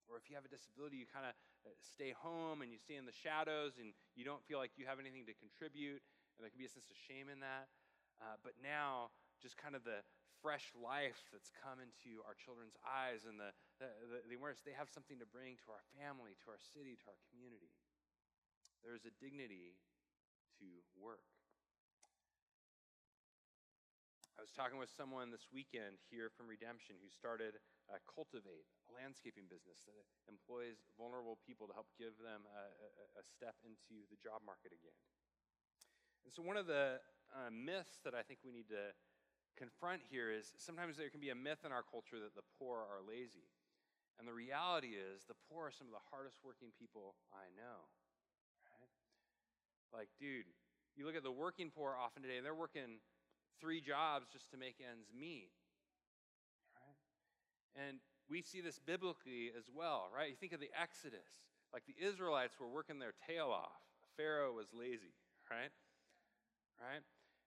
Or 0.08 0.16
if 0.16 0.30
you 0.32 0.38
have 0.40 0.48
a 0.48 0.52
disability, 0.54 1.02
you 1.02 1.10
kind 1.10 1.28
of 1.28 1.34
uh, 1.68 1.76
stay 1.82 2.16
home 2.16 2.64
and 2.64 2.72
you 2.72 2.80
stay 2.80 2.96
in 2.96 3.04
the 3.04 3.16
shadows 3.16 3.76
and 3.82 3.92
you 4.16 4.24
don't 4.24 4.40
feel 4.46 4.62
like 4.62 4.78
you 4.80 4.88
have 4.88 5.02
anything 5.02 5.28
to 5.28 5.36
contribute. 5.36 6.00
And 6.38 6.40
there 6.46 6.52
can 6.54 6.62
be 6.62 6.70
a 6.70 6.72
sense 6.72 6.88
of 6.88 6.96
shame 6.96 7.28
in 7.28 7.44
that. 7.44 7.68
Uh, 8.24 8.40
but 8.40 8.56
now, 8.64 9.12
just 9.44 9.60
kind 9.60 9.76
of 9.76 9.84
the 9.84 10.00
fresh 10.40 10.72
life 10.78 11.26
that's 11.34 11.50
come 11.52 11.82
into 11.82 12.22
our 12.24 12.38
children's 12.38 12.78
eyes 12.86 13.26
and 13.26 13.36
the, 13.42 13.52
the, 13.82 13.90
the 14.30 14.38
awareness 14.38 14.62
they 14.62 14.76
have 14.78 14.88
something 14.88 15.18
to 15.20 15.28
bring 15.28 15.58
to 15.58 15.74
our 15.74 15.84
family, 15.98 16.38
to 16.46 16.48
our 16.54 16.62
city, 16.62 16.96
to 17.02 17.08
our 17.12 17.20
community. 17.34 17.74
There 18.86 18.94
is 18.94 19.04
a 19.10 19.14
dignity 19.18 19.76
to 20.62 20.68
work. 20.94 21.26
I 24.35 24.35
was 24.46 24.54
talking 24.54 24.78
with 24.78 24.94
someone 24.94 25.34
this 25.34 25.50
weekend 25.50 25.98
here 26.14 26.30
from 26.30 26.46
Redemption 26.46 27.02
who 27.02 27.10
started 27.10 27.58
Cultivate, 28.06 28.70
a 28.86 28.94
landscaping 28.94 29.50
business 29.50 29.90
that 29.90 30.06
employs 30.30 30.86
vulnerable 31.02 31.42
people 31.42 31.66
to 31.66 31.74
help 31.74 31.90
give 31.98 32.14
them 32.22 32.46
a, 32.46 32.64
a, 32.78 32.90
a 33.18 33.24
step 33.26 33.58
into 33.66 34.06
the 34.14 34.22
job 34.22 34.46
market 34.46 34.70
again. 34.70 34.94
And 36.22 36.30
so, 36.30 36.46
one 36.46 36.62
of 36.62 36.70
the 36.70 37.02
uh, 37.34 37.50
myths 37.50 38.06
that 38.06 38.14
I 38.14 38.22
think 38.22 38.46
we 38.46 38.54
need 38.54 38.70
to 38.70 38.94
confront 39.58 40.06
here 40.06 40.30
is 40.30 40.54
sometimes 40.62 40.94
there 40.94 41.10
can 41.10 41.26
be 41.26 41.34
a 41.34 41.38
myth 41.38 41.66
in 41.66 41.74
our 41.74 41.82
culture 41.82 42.22
that 42.22 42.38
the 42.38 42.46
poor 42.62 42.86
are 42.86 43.02
lazy. 43.02 43.50
And 44.22 44.30
the 44.30 44.38
reality 44.38 44.94
is, 44.94 45.26
the 45.26 45.38
poor 45.50 45.74
are 45.74 45.74
some 45.74 45.90
of 45.90 45.96
the 45.98 46.06
hardest 46.14 46.46
working 46.46 46.70
people 46.78 47.18
I 47.34 47.50
know. 47.58 47.90
Right? 48.62 48.94
Like, 49.90 50.14
dude, 50.22 50.46
you 50.94 51.10
look 51.10 51.18
at 51.18 51.26
the 51.26 51.34
working 51.34 51.74
poor 51.74 51.98
often 51.98 52.22
today, 52.22 52.38
and 52.38 52.46
they're 52.46 52.54
working 52.54 53.02
three 53.60 53.82
jobs 53.82 54.28
just 54.32 54.52
to 54.52 54.58
make 54.58 54.82
ends 54.82 55.08
meet. 55.14 55.52
Right? 56.76 57.88
And 57.88 58.00
we 58.30 58.42
see 58.42 58.62
this 58.62 58.80
biblically 58.80 59.52
as 59.58 59.70
well, 59.70 60.10
right? 60.10 60.30
You 60.30 60.36
think 60.36 60.54
of 60.54 60.60
the 60.60 60.74
Exodus, 60.74 61.30
like 61.74 61.84
the 61.86 61.98
Israelites 61.98 62.56
were 62.60 62.70
working 62.70 63.00
their 63.00 63.14
tail 63.28 63.54
off. 63.54 63.82
Pharaoh 64.18 64.54
was 64.54 64.72
lazy, 64.74 65.14
right? 65.52 65.72
Right? 66.80 67.04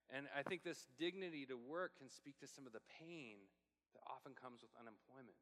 And 0.09 0.25
I 0.33 0.41
think 0.41 0.63
this 0.63 0.89
dignity 0.97 1.45
to 1.49 1.57
work 1.57 1.97
can 2.01 2.09
speak 2.09 2.39
to 2.41 2.49
some 2.49 2.65
of 2.65 2.73
the 2.73 2.81
pain 2.97 3.37
that 3.93 4.01
often 4.09 4.33
comes 4.33 4.61
with 4.65 4.73
unemployment. 4.77 5.37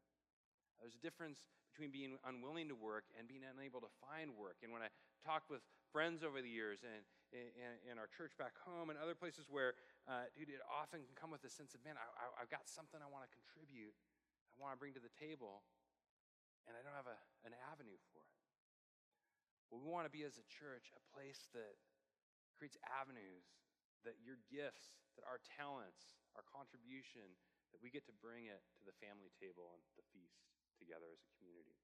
There's 0.80 0.94
a 0.94 1.02
difference 1.02 1.48
between 1.72 1.90
being 1.90 2.20
unwilling 2.22 2.68
to 2.68 2.78
work 2.78 3.08
and 3.16 3.26
being 3.26 3.42
unable 3.44 3.80
to 3.80 3.90
find 4.02 4.34
work. 4.36 4.60
And 4.62 4.70
when 4.70 4.84
I 4.84 4.92
talk 5.24 5.48
with 5.50 5.64
friends 5.90 6.22
over 6.22 6.38
the 6.42 6.50
years 6.50 6.84
and 6.84 7.02
in, 7.32 7.92
in 7.92 7.94
our 8.00 8.08
church 8.08 8.32
back 8.40 8.56
home 8.64 8.88
and 8.88 8.96
other 8.96 9.14
places 9.14 9.48
where, 9.52 9.76
uh, 10.08 10.28
dude, 10.32 10.48
it 10.48 10.64
often 10.64 11.04
can 11.04 11.12
come 11.12 11.28
with 11.28 11.44
a 11.44 11.52
sense 11.52 11.76
of, 11.76 11.84
man, 11.84 12.00
I, 12.00 12.06
I've 12.40 12.48
got 12.48 12.64
something 12.64 12.98
I 13.00 13.10
want 13.10 13.28
to 13.28 13.32
contribute, 13.32 13.92
I 13.92 14.56
want 14.58 14.72
to 14.72 14.80
bring 14.80 14.96
to 14.96 15.02
the 15.02 15.12
table, 15.12 15.62
and 16.64 16.72
I 16.76 16.80
don't 16.80 16.96
have 16.96 17.08
a, 17.08 17.18
an 17.44 17.52
avenue 17.68 17.96
for 18.12 18.24
it. 18.24 18.38
Well, 19.68 19.84
we 19.84 19.88
want 19.92 20.08
to 20.08 20.12
be 20.12 20.24
as 20.24 20.40
a 20.40 20.46
church 20.48 20.88
a 20.96 21.02
place 21.12 21.52
that 21.52 21.76
creates 22.56 22.80
avenues 22.88 23.44
that 24.08 24.16
your 24.24 24.40
gifts, 24.48 24.96
that 25.20 25.28
our 25.28 25.42
talents, 25.44 26.16
our 26.32 26.46
contribution, 26.48 27.36
that 27.76 27.80
we 27.84 27.92
get 27.92 28.08
to 28.08 28.14
bring 28.24 28.48
it 28.48 28.64
to 28.80 28.82
the 28.88 28.96
family 28.96 29.28
table 29.36 29.76
and 29.76 29.82
the 30.00 30.06
feast 30.08 30.40
together 30.80 31.12
as 31.12 31.20
a 31.20 31.30
community. 31.36 31.76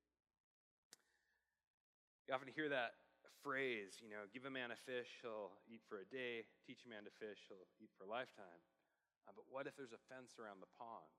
You 2.24 2.33
often 2.33 2.48
hear 2.57 2.72
that 2.72 3.03
phrase, 3.44 4.00
you 4.00 4.09
know, 4.09 4.24
give 4.33 4.48
a 4.48 4.50
man 4.50 4.72
a 4.72 4.80
fish, 4.88 5.20
he'll 5.20 5.52
eat 5.68 5.85
for 5.85 6.00
a 6.00 6.09
day, 6.09 6.48
teach 6.64 6.88
a 6.88 6.90
man 6.90 7.04
to 7.04 7.12
fish, 7.20 7.44
he'll 7.52 7.68
eat 7.76 7.92
for 8.00 8.09
a 8.09 8.11
lifetime. 8.11 8.64
Uh, 9.28 9.37
but 9.37 9.44
what 9.52 9.68
if 9.68 9.76
there's 9.76 9.92
a 9.92 10.00
fence 10.09 10.40
around 10.40 10.64
the 10.64 10.72
pond? 10.80 11.12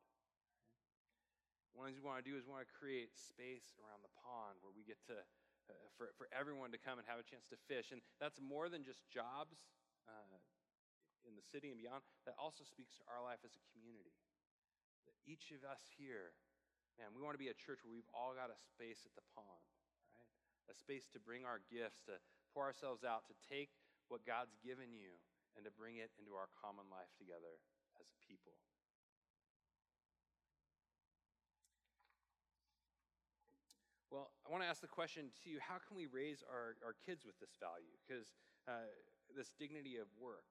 One 1.77 1.85
of 1.85 1.93
the 1.93 2.01
things 2.01 2.01
we 2.01 2.09
want 2.09 2.25
to 2.25 2.25
do 2.25 2.33
is 2.33 2.49
we 2.49 2.57
want 2.57 2.65
to 2.65 2.73
create 2.73 3.13
space 3.13 3.77
around 3.77 4.01
the 4.01 4.09
pond 4.25 4.57
where 4.65 4.73
we 4.73 4.81
get 4.81 4.97
to, 5.05 5.21
uh, 5.69 5.87
for, 5.93 6.17
for 6.17 6.25
everyone 6.33 6.73
to 6.73 6.81
come 6.81 6.97
and 6.97 7.05
have 7.05 7.21
a 7.21 7.27
chance 7.27 7.45
to 7.53 7.59
fish. 7.69 7.93
And 7.93 8.01
that's 8.17 8.41
more 8.41 8.73
than 8.73 8.81
just 8.81 9.05
jobs 9.05 9.61
uh, 10.09 10.39
in 11.29 11.37
the 11.37 11.45
city 11.45 11.69
and 11.69 11.77
beyond. 11.77 12.01
That 12.25 12.33
also 12.41 12.65
speaks 12.65 12.97
to 12.97 13.05
our 13.05 13.21
life 13.21 13.45
as 13.45 13.53
a 13.53 13.63
community. 13.69 14.17
That 15.05 15.13
each 15.29 15.53
of 15.53 15.61
us 15.67 15.83
here, 15.93 16.33
man, 16.97 17.13
we 17.13 17.21
want 17.21 17.37
to 17.37 17.43
be 17.43 17.53
a 17.53 17.57
church 17.59 17.85
where 17.85 17.93
we've 17.93 18.09
all 18.15 18.33
got 18.33 18.49
a 18.49 18.57
space 18.57 19.03
at 19.05 19.13
the 19.13 19.25
pond 19.35 19.74
a 20.69 20.73
space 20.73 21.05
to 21.13 21.19
bring 21.19 21.45
our 21.45 21.61
gifts, 21.69 22.01
to 22.09 22.17
pour 22.53 22.65
ourselves 22.65 23.03
out, 23.03 23.27
to 23.27 23.35
take 23.45 23.69
what 24.07 24.25
God's 24.25 24.57
given 24.61 24.93
you 24.93 25.17
and 25.55 25.63
to 25.65 25.71
bring 25.71 25.97
it 25.97 26.11
into 26.19 26.35
our 26.35 26.51
common 26.53 26.85
life 26.91 27.11
together 27.17 27.61
as 27.99 28.11
a 28.11 28.17
people. 28.21 28.57
Well, 34.11 34.31
I 34.47 34.51
want 34.51 34.63
to 34.63 34.69
ask 34.69 34.79
the 34.79 34.87
question 34.87 35.27
to 35.43 35.49
you 35.49 35.59
how 35.59 35.75
can 35.75 35.97
we 35.97 36.07
raise 36.07 36.39
our, 36.47 36.79
our 36.85 36.95
kids 37.03 37.25
with 37.25 37.35
this 37.39 37.51
value? 37.59 37.91
Because 37.99 38.31
uh, 38.63 38.87
this 39.35 39.51
dignity 39.59 39.97
of 39.97 40.07
work. 40.15 40.47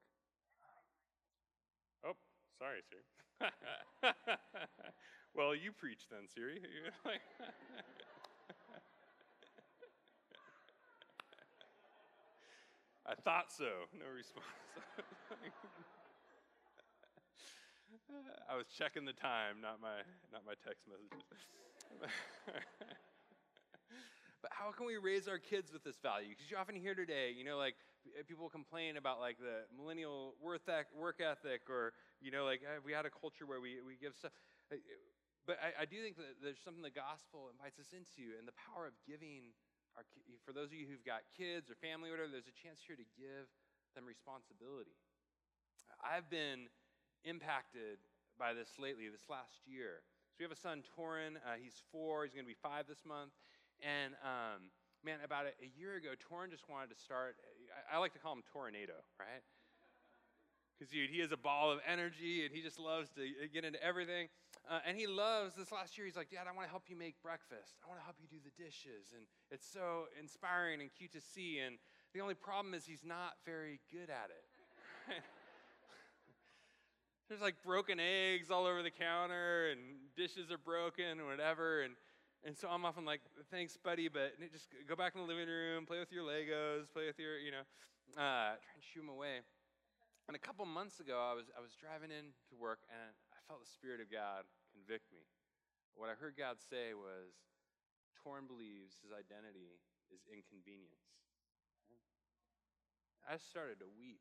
Oh, 2.04 2.12
sorry, 2.58 2.84
Siri. 2.84 3.08
well, 5.34 5.54
you 5.54 5.72
preach 5.72 6.04
then, 6.10 6.28
Siri. 6.28 6.60
I 13.06 13.14
thought 13.14 13.52
so. 13.52 13.88
No 13.92 14.08
response. 14.08 14.46
I 18.48 18.56
was 18.56 18.66
checking 18.76 19.04
the 19.04 19.12
time, 19.12 19.60
not 19.60 19.80
my 19.80 20.00
not 20.32 20.42
my 20.46 20.54
text 20.64 20.88
messages. 20.88 21.24
but 24.42 24.50
how 24.52 24.72
can 24.72 24.86
we 24.86 24.96
raise 24.96 25.28
our 25.28 25.38
kids 25.38 25.72
with 25.72 25.84
this 25.84 25.96
value? 26.00 26.30
Because 26.30 26.50
you 26.50 26.56
often 26.56 26.76
hear 26.76 26.94
today, 26.94 27.32
you 27.36 27.44
know, 27.44 27.56
like 27.56 27.76
eh, 28.16 28.22
people 28.26 28.48
complain 28.48 28.96
about 28.96 29.20
like 29.20 29.36
the 29.38 29.68
millennial 29.76 30.34
work 30.40 30.64
ethic, 30.68 31.68
or 31.68 31.92
you 32.20 32.30
know, 32.30 32.44
like 32.44 32.62
eh, 32.64 32.80
we 32.84 32.92
had 32.92 33.04
a 33.04 33.10
culture 33.10 33.46
where 33.46 33.60
we 33.60 33.80
we 33.84 33.96
give 34.00 34.14
stuff. 34.16 34.32
Eh, 34.72 34.76
but 35.46 35.60
I, 35.60 35.82
I 35.82 35.84
do 35.84 36.00
think 36.00 36.16
that 36.16 36.40
there's 36.40 36.60
something 36.64 36.80
the 36.80 36.88
gospel 36.92 37.52
invites 37.52 37.76
us 37.76 37.92
into, 37.92 38.32
and 38.40 38.48
the 38.48 38.56
power 38.56 38.88
of 38.88 38.96
giving 39.04 39.52
our, 39.96 40.04
for 40.44 40.52
those 40.52 40.70
of 40.70 40.76
you 40.76 40.86
who've 40.86 41.04
got 41.04 41.22
kids 41.34 41.70
or 41.70 41.78
family 41.78 42.10
or 42.10 42.18
whatever, 42.18 42.30
there's 42.34 42.50
a 42.50 42.58
chance 42.58 42.82
here 42.82 42.98
to 42.98 43.08
give 43.14 43.46
them 43.94 44.04
responsibility. 44.04 44.98
I've 46.02 46.28
been 46.28 46.68
impacted 47.24 48.02
by 48.38 48.52
this 48.52 48.76
lately, 48.78 49.08
this 49.08 49.30
last 49.30 49.62
year. 49.64 50.02
So 50.34 50.42
we 50.42 50.44
have 50.44 50.52
a 50.52 50.58
son, 50.58 50.82
Torin. 50.82 51.38
Uh, 51.40 51.56
he's 51.62 51.78
four. 51.94 52.26
He's 52.26 52.34
going 52.34 52.44
to 52.44 52.50
be 52.50 52.58
five 52.58 52.90
this 52.90 53.06
month. 53.06 53.30
And 53.78 54.14
um, 54.22 54.74
man, 55.06 55.22
about 55.22 55.46
a, 55.46 55.54
a, 55.62 55.70
year 55.78 55.96
ago, 55.96 56.18
Torin 56.18 56.50
just 56.50 56.66
wanted 56.68 56.90
to 56.90 56.98
start. 56.98 57.36
I, 57.70 57.96
I 57.96 57.98
like 58.02 58.12
to 58.14 58.18
call 58.18 58.34
him 58.34 58.42
Tornado, 58.52 58.98
right? 59.18 59.42
Because 60.74 60.90
dude, 60.90 61.10
he 61.10 61.22
is 61.22 61.30
a 61.30 61.36
ball 61.36 61.70
of 61.70 61.78
energy 61.86 62.44
and 62.44 62.52
he 62.52 62.60
just 62.60 62.78
loves 62.80 63.10
to 63.14 63.22
get 63.52 63.64
into 63.64 63.82
everything. 63.82 64.28
Uh, 64.64 64.80
and 64.86 64.96
he 64.96 65.06
loves 65.06 65.54
this 65.54 65.70
last 65.70 65.98
year. 65.98 66.06
He's 66.06 66.16
like, 66.16 66.30
Dad, 66.30 66.48
I 66.48 66.52
want 66.56 66.66
to 66.66 66.70
help 66.70 66.84
you 66.88 66.96
make 66.96 67.20
breakfast. 67.22 67.76
I 67.84 67.88
want 67.88 68.00
to 68.00 68.04
help 68.04 68.16
you 68.20 68.28
do 68.28 68.40
the 68.40 68.54
dishes. 68.56 69.12
And 69.12 69.26
it's 69.50 69.68
so 69.68 70.08
inspiring 70.18 70.80
and 70.80 70.88
cute 70.96 71.12
to 71.12 71.20
see. 71.20 71.58
And 71.58 71.76
the 72.14 72.20
only 72.20 72.34
problem 72.34 72.72
is 72.72 72.86
he's 72.86 73.04
not 73.04 73.36
very 73.44 73.80
good 73.92 74.08
at 74.08 74.30
it. 74.32 75.20
There's 77.28 77.40
like 77.40 77.56
broken 77.62 78.00
eggs 78.00 78.50
all 78.50 78.66
over 78.66 78.82
the 78.82 78.90
counter, 78.90 79.68
and 79.70 79.80
dishes 80.16 80.50
are 80.50 80.58
broken, 80.58 81.20
and 81.20 81.26
whatever. 81.26 81.82
And, 81.82 81.94
and 82.44 82.56
so 82.56 82.68
I'm 82.68 82.84
often 82.84 83.04
like, 83.04 83.20
thanks, 83.50 83.76
buddy, 83.76 84.08
but 84.08 84.32
just 84.52 84.68
go 84.86 84.94
back 84.94 85.12
in 85.14 85.22
the 85.22 85.26
living 85.26 85.48
room, 85.48 85.86
play 85.86 85.98
with 85.98 86.12
your 86.12 86.24
Legos, 86.24 86.84
play 86.92 87.06
with 87.06 87.18
your, 87.18 87.38
you 87.38 87.50
know, 87.50 87.64
uh, 88.16 88.60
try 88.60 88.72
and 88.76 88.84
shoo 88.84 89.00
him 89.00 89.08
away. 89.08 89.40
And 90.28 90.36
a 90.36 90.38
couple 90.38 90.64
months 90.64 91.00
ago, 91.00 91.20
I 91.20 91.34
was, 91.34 91.46
I 91.56 91.60
was 91.60 91.72
driving 91.76 92.10
in 92.12 92.32
to 92.48 92.56
work, 92.56 92.80
and 92.88 93.12
felt 93.46 93.60
the 93.60 93.68
Spirit 93.68 94.00
of 94.00 94.08
God 94.08 94.48
convict 94.72 95.08
me. 95.12 95.24
What 95.94 96.10
I 96.10 96.18
heard 96.18 96.34
God 96.34 96.58
say 96.58 96.96
was, 96.96 97.32
Torin 98.18 98.48
believes 98.48 98.98
his 99.04 99.12
identity 99.12 99.78
is 100.10 100.24
inconvenience. 100.26 101.12
I 103.24 103.40
started 103.40 103.80
to 103.80 103.88
weep 103.88 104.20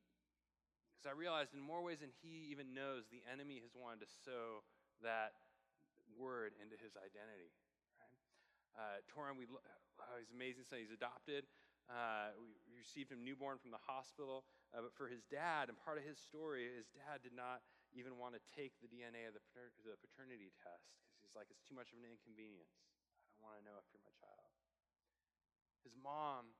because 1.03 1.11
I 1.11 1.15
realized 1.19 1.51
in 1.51 1.59
more 1.59 1.83
ways 1.83 1.99
than 1.99 2.15
he 2.23 2.47
even 2.47 2.71
knows, 2.71 3.11
the 3.11 3.19
enemy 3.27 3.59
has 3.59 3.75
wanted 3.75 4.07
to 4.07 4.09
sow 4.23 4.63
that 5.03 5.35
word 6.15 6.55
into 6.63 6.79
his 6.79 6.95
identity. 6.95 7.51
Uh, 8.79 9.03
Torin, 9.11 9.35
we, 9.35 9.45
oh, 9.51 10.15
he's 10.15 10.31
amazing 10.31 10.63
son. 10.63 10.79
He's 10.79 10.95
adopted. 10.95 11.43
Uh, 11.91 12.31
we 12.39 12.55
received 12.79 13.11
him 13.11 13.21
newborn 13.27 13.59
from 13.59 13.75
the 13.75 13.83
hospital. 13.83 14.47
Uh, 14.71 14.87
but 14.87 14.95
for 14.95 15.11
his 15.11 15.27
dad, 15.27 15.67
and 15.67 15.75
part 15.75 15.99
of 15.99 16.07
his 16.07 16.15
story, 16.15 16.71
his 16.71 16.87
dad 16.95 17.19
did 17.19 17.35
not 17.35 17.61
even 17.93 18.17
want 18.17 18.33
to 18.33 18.41
take 18.53 18.73
the 18.81 18.89
DNA 18.89 19.29
of 19.29 19.37
the, 19.37 19.43
pater- 19.53 19.73
the 19.81 19.97
paternity 20.01 20.49
test 20.59 20.89
because 20.93 21.21
he's 21.21 21.37
like, 21.37 21.49
it's 21.53 21.63
too 21.63 21.77
much 21.77 21.93
of 21.93 22.01
an 22.01 22.05
inconvenience. 22.09 22.73
I 23.33 23.39
don't 23.39 23.45
want 23.45 23.57
to 23.61 23.65
know 23.65 23.77
if 23.77 23.85
you're 23.89 24.03
my 24.03 24.13
child. 24.17 24.49
His 25.85 25.95
mom 25.97 26.53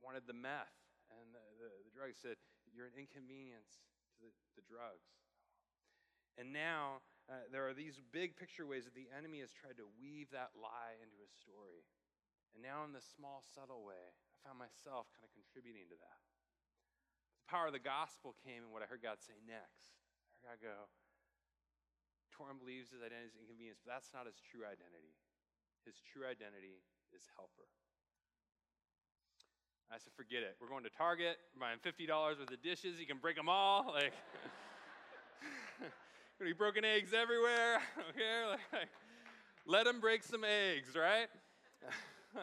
wanted 0.00 0.28
the 0.28 0.36
meth 0.36 0.74
and 1.12 1.30
the, 1.30 1.44
the, 1.62 1.70
the 1.86 1.92
drugs 1.94 2.18
said, 2.18 2.36
You're 2.74 2.90
an 2.90 2.98
inconvenience 2.98 3.86
to 4.18 4.26
the, 4.26 4.32
the 4.58 4.64
drugs. 4.66 5.06
And 6.36 6.52
now 6.52 7.00
uh, 7.26 7.48
there 7.48 7.64
are 7.64 7.74
these 7.74 7.98
big 8.12 8.36
picture 8.36 8.68
ways 8.68 8.84
that 8.84 8.94
the 8.94 9.08
enemy 9.10 9.40
has 9.40 9.54
tried 9.54 9.80
to 9.80 9.88
weave 9.96 10.28
that 10.36 10.52
lie 10.54 10.98
into 11.00 11.16
his 11.16 11.32
story. 11.32 11.86
And 12.52 12.60
now, 12.60 12.84
in 12.88 12.92
this 12.92 13.04
small, 13.04 13.44
subtle 13.44 13.84
way, 13.84 14.00
I 14.32 14.36
found 14.44 14.56
myself 14.60 15.12
kind 15.16 15.28
of 15.28 15.32
contributing 15.36 15.88
to 15.92 15.98
that. 16.00 16.20
The 17.44 17.48
power 17.52 17.68
of 17.68 17.76
the 17.76 17.82
gospel 17.82 18.36
came 18.44 18.64
in 18.64 18.72
what 18.72 18.80
I 18.80 18.88
heard 18.88 19.04
God 19.04 19.20
say 19.20 19.36
next. 19.44 20.05
I 20.46 20.56
go, 20.62 20.86
Torin 22.30 22.60
believes 22.60 22.92
his 22.92 23.02
identity 23.02 23.32
is 23.32 23.36
inconvenience, 23.38 23.80
but 23.82 23.98
that's 23.98 24.14
not 24.14 24.26
his 24.28 24.38
true 24.38 24.62
identity. 24.62 25.16
His 25.82 25.98
true 26.02 26.26
identity 26.26 26.82
is 27.14 27.26
helper. 27.34 27.66
I 29.90 29.98
said, 30.02 30.12
forget 30.18 30.42
it. 30.42 30.58
We're 30.60 30.68
going 30.68 30.82
to 30.82 30.90
Target, 30.90 31.38
buying 31.54 31.78
$50 31.78 32.10
worth 32.10 32.50
of 32.50 32.62
dishes. 32.62 32.98
You 32.98 33.06
can 33.06 33.18
break 33.18 33.36
them 33.36 33.48
all. 33.48 33.94
Like, 33.94 34.12
gonna 36.38 36.50
be 36.50 36.52
broken 36.52 36.84
eggs 36.84 37.14
everywhere. 37.14 37.80
Okay, 38.10 38.56
like, 38.72 38.88
let 39.66 39.84
them 39.84 40.00
break 40.00 40.22
some 40.22 40.44
eggs, 40.44 40.94
right? 40.96 41.28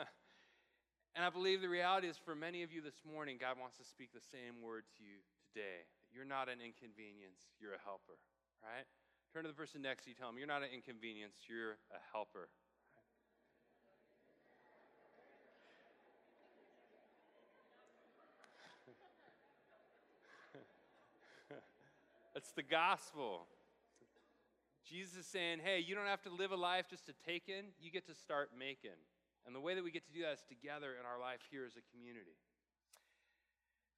and 1.16 1.26
I 1.26 1.30
believe 1.30 1.62
the 1.62 1.70
reality 1.70 2.08
is 2.08 2.18
for 2.18 2.36
many 2.36 2.64
of 2.64 2.72
you 2.72 2.82
this 2.82 3.02
morning, 3.04 3.38
God 3.40 3.58
wants 3.60 3.78
to 3.78 3.84
speak 3.84 4.14
the 4.14 4.22
same 4.22 4.62
word 4.62 4.84
to 4.98 5.04
you 5.04 5.24
today. 5.54 5.88
You're 6.14 6.30
not 6.30 6.48
an 6.48 6.62
inconvenience, 6.62 7.42
you're 7.60 7.74
a 7.74 7.82
helper, 7.84 8.22
right? 8.62 8.86
Turn 9.34 9.42
to 9.44 9.50
the 9.50 9.56
person 9.58 9.82
next 9.82 10.04
to 10.04 10.12
you, 10.12 10.16
tell 10.16 10.30
them, 10.30 10.38
You're 10.38 10.46
not 10.46 10.62
an 10.62 10.70
inconvenience, 10.74 11.34
you're 11.50 11.82
a 11.90 11.98
helper. 12.14 12.50
That's 22.34 22.52
the 22.52 22.62
gospel. 22.62 23.48
Jesus 24.86 25.16
is 25.16 25.26
saying, 25.26 25.60
hey, 25.64 25.80
you 25.80 25.96
don't 25.96 26.06
have 26.06 26.22
to 26.24 26.30
live 26.30 26.52
a 26.52 26.56
life 26.56 26.86
just 26.90 27.06
to 27.08 27.14
take 27.26 27.48
in, 27.48 27.74
you 27.82 27.90
get 27.90 28.06
to 28.08 28.14
start 28.14 28.52
making. 28.58 28.92
And 29.48 29.56
the 29.56 29.60
way 29.60 29.74
that 29.76 29.84
we 29.84 29.92
get 29.92 30.06
to 30.06 30.12
do 30.14 30.22
that 30.22 30.34
is 30.34 30.44
together 30.48 30.92
in 31.00 31.06
our 31.06 31.20
life 31.20 31.40
here 31.50 31.66
as 31.66 31.74
a 31.76 31.82
community. 31.92 32.38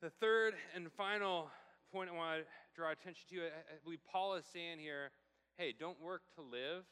The 0.01 0.09
third 0.09 0.53
and 0.75 0.91
final 0.93 1.49
point 1.95 2.11
I 2.11 2.17
want 2.19 2.43
to 2.43 2.45
draw 2.75 2.91
attention 2.91 3.23
to, 3.31 3.47
I 3.47 3.79
believe 3.79 4.03
Paul 4.03 4.35
is 4.35 4.43
saying 4.51 4.83
here, 4.83 5.15
hey, 5.55 5.71
don't 5.71 5.95
work 6.03 6.27
to 6.35 6.43
live, 6.43 6.83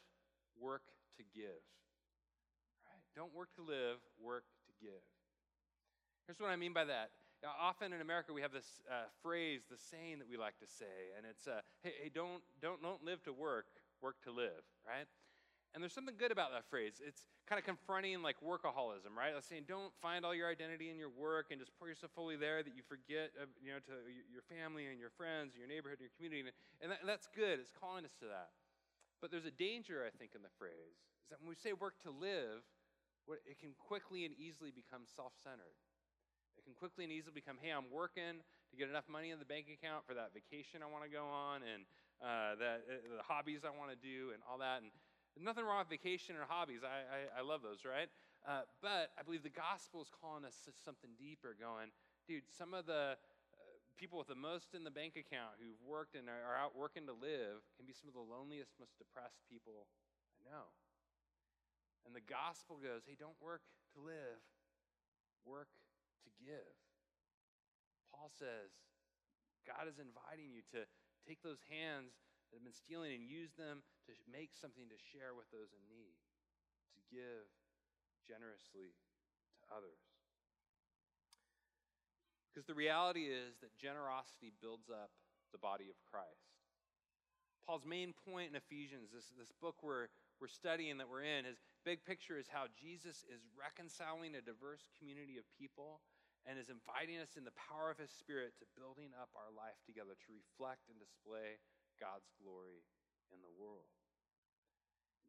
work 0.56 0.88
to 1.20 1.24
give. 1.36 1.60
Right? 2.88 3.04
Don't 3.12 3.36
work 3.36 3.52
to 3.60 3.63
live, 3.68 4.00
work 4.16 4.48
to 4.63 4.72
give. 4.80 5.04
Here's 6.26 6.39
what 6.39 6.52
I 6.52 6.56
mean 6.56 6.72
by 6.72 6.86
that. 6.86 7.12
Now, 7.44 7.52
often 7.60 7.92
in 7.92 8.00
America, 8.00 8.32
we 8.32 8.39
have 8.48 8.54
this 8.56 8.80
uh, 8.88 9.12
phrase, 9.22 9.68
the 9.70 9.76
saying 9.76 10.20
that 10.20 10.30
we 10.32 10.38
like 10.38 10.56
to 10.63 10.68
say, 10.72 11.12
and 11.18 11.28
it's, 11.28 11.52
uh, 11.52 11.60
hey, 11.84 12.08
hey, 12.08 12.08
don't, 12.08 12.39
don't, 12.62 12.82
don't 12.82 13.04
live 13.04 13.22
to 13.24 13.34
work, 13.34 13.68
work 14.02 14.16
to 14.24 14.32
live, 14.32 14.63
right? 14.88 15.12
And 15.74 15.82
there's 15.82 15.94
something 15.94 16.14
good 16.14 16.30
about 16.30 16.54
that 16.54 16.70
phrase. 16.70 17.02
It's 17.02 17.26
kind 17.50 17.58
of 17.58 17.66
confronting 17.66 18.22
like 18.22 18.38
workaholism, 18.46 19.18
right? 19.18 19.34
It's 19.34 19.50
saying 19.50 19.66
don't 19.66 19.90
find 20.06 20.22
all 20.22 20.38
your 20.38 20.46
identity 20.46 20.94
in 20.94 21.02
your 21.02 21.10
work 21.10 21.50
and 21.50 21.58
just 21.58 21.74
pour 21.82 21.90
yourself 21.90 22.14
fully 22.14 22.38
there 22.38 22.62
that 22.62 22.78
you 22.78 22.86
forget, 22.86 23.34
you 23.58 23.74
know, 23.74 23.82
to 23.90 23.96
your 24.30 24.46
family 24.46 24.86
and 24.86 25.02
your 25.02 25.10
friends, 25.18 25.58
and 25.58 25.60
your 25.60 25.68
neighborhood, 25.68 25.98
and 25.98 26.06
your 26.06 26.14
community, 26.14 26.46
and, 26.46 26.94
that, 26.94 27.02
and 27.02 27.10
that's 27.10 27.26
good. 27.34 27.58
It's 27.58 27.74
calling 27.74 28.06
us 28.06 28.14
to 28.22 28.30
that. 28.30 28.54
But 29.18 29.34
there's 29.34 29.50
a 29.50 29.56
danger, 29.56 30.06
I 30.06 30.14
think, 30.14 30.38
in 30.38 30.46
the 30.46 30.54
phrase 30.62 31.00
is 31.26 31.34
that 31.34 31.42
when 31.42 31.50
we 31.50 31.58
say 31.58 31.74
work 31.74 31.98
to 32.06 32.14
live, 32.14 32.62
it 33.48 33.58
can 33.58 33.74
quickly 33.80 34.30
and 34.30 34.36
easily 34.36 34.70
become 34.70 35.10
self-centered. 35.10 35.80
It 36.60 36.68
can 36.68 36.76
quickly 36.78 37.08
and 37.08 37.12
easily 37.12 37.34
become, 37.34 37.58
hey, 37.58 37.74
I'm 37.74 37.90
working 37.90 38.44
to 38.44 38.76
get 38.76 38.92
enough 38.92 39.10
money 39.10 39.34
in 39.34 39.40
the 39.42 39.48
bank 39.48 39.72
account 39.74 40.06
for 40.06 40.14
that 40.14 40.36
vacation 40.38 40.86
I 40.86 40.92
want 40.92 41.02
to 41.02 41.10
go 41.10 41.26
on 41.26 41.66
and 41.66 41.88
uh, 42.22 42.60
that, 42.62 42.86
uh, 42.86 43.18
the 43.18 43.26
hobbies 43.26 43.66
I 43.66 43.74
want 43.74 43.90
to 43.90 44.00
do 44.00 44.36
and 44.36 44.44
all 44.46 44.60
that. 44.60 44.84
And 44.84 44.92
nothing 45.39 45.65
wrong 45.65 45.82
with 45.82 45.89
vacation 45.89 46.36
or 46.36 46.46
hobbies. 46.46 46.86
I, 46.86 47.06
I, 47.08 47.19
I 47.39 47.41
love 47.41 47.65
those, 47.65 47.82
right? 47.86 48.10
Uh, 48.43 48.67
but 48.84 49.15
I 49.17 49.24
believe 49.24 49.41
the 49.41 49.54
gospel 49.54 50.04
is 50.04 50.12
calling 50.12 50.43
us 50.43 50.60
to 50.67 50.72
something 50.84 51.15
deeper, 51.15 51.56
going, 51.56 51.96
dude, 52.28 52.46
some 52.52 52.76
of 52.76 52.86
the 52.86 53.15
uh, 53.15 53.76
people 53.96 54.19
with 54.19 54.28
the 54.28 54.38
most 54.38 54.76
in 54.76 54.84
the 54.84 54.93
bank 54.93 55.15
account 55.15 55.58
who've 55.58 55.80
worked 55.82 56.13
and 56.13 56.28
are 56.28 56.60
out 56.60 56.76
working 56.76 57.08
to 57.08 57.15
live 57.15 57.63
can 57.80 57.88
be 57.88 57.96
some 57.96 58.12
of 58.12 58.15
the 58.15 58.24
loneliest, 58.24 58.76
most 58.78 59.00
depressed 59.00 59.41
people 59.48 59.88
I 60.36 60.52
know. 60.52 60.76
And 62.04 62.12
the 62.12 62.24
gospel 62.24 62.78
goes, 62.84 63.08
hey, 63.08 63.15
don't 63.15 63.39
work 63.39 63.63
to 63.96 64.04
live, 64.04 64.43
work 65.48 65.72
to 66.28 66.30
give. 66.43 66.76
Paul 68.12 68.28
says, 68.28 68.76
God 69.63 69.88
is 69.88 70.04
inviting 70.04 70.52
you 70.52 70.67
to 70.76 70.84
take 71.24 71.39
those 71.39 71.63
hands 71.72 72.12
that 72.54 72.62
have 72.62 72.70
been 72.70 72.78
stealing 72.78 73.18
and 73.18 73.26
use 73.26 73.58
them 73.58 73.82
to 74.06 74.13
make 74.30 74.54
something 74.54 74.86
to 74.86 75.00
share 75.10 75.34
with 75.34 75.50
those 75.50 75.74
in 75.74 75.82
need, 75.89 76.13
to 76.94 77.02
give 77.10 77.50
generously 78.30 78.94
to 78.94 79.63
others. 79.74 80.06
Because 82.54 82.70
the 82.70 82.78
reality 82.78 83.34
is 83.34 83.58
that 83.66 83.74
generosity 83.74 84.54
builds 84.62 84.94
up 84.94 85.10
the 85.50 85.58
body 85.58 85.89
of 85.89 85.98
Christ. 86.06 86.54
Paul's 87.66 87.89
main 87.89 88.13
point 88.13 88.54
in 88.54 88.56
Ephesians, 88.60 89.10
this, 89.10 89.34
this 89.34 89.50
book 89.58 89.82
we're, 89.82 90.13
we're 90.38 90.52
studying 90.52 91.02
that 91.02 91.10
we're 91.10 91.26
in, 91.26 91.50
his 91.50 91.58
big 91.82 92.06
picture 92.06 92.38
is 92.38 92.46
how 92.46 92.70
Jesus 92.78 93.26
is 93.26 93.42
reconciling 93.58 94.38
a 94.38 94.46
diverse 94.46 94.86
community 95.02 95.42
of 95.42 95.50
people 95.58 96.06
and 96.46 96.60
is 96.60 96.68
inviting 96.68 97.24
us 97.24 97.39
in 97.39 97.48
the 97.48 97.56
power 97.56 97.88
of 97.88 97.96
His 97.96 98.12
Spirit 98.12 98.52
to 98.60 98.68
building 98.76 99.16
up 99.16 99.32
our 99.32 99.52
life 99.56 99.80
together 99.88 100.16
to 100.16 100.30
reflect 100.36 100.92
and 100.92 101.00
display 101.00 101.56
God's 102.04 102.28
glory 102.36 102.84
in 103.32 103.39
the 103.39 103.54
world. 103.56 103.88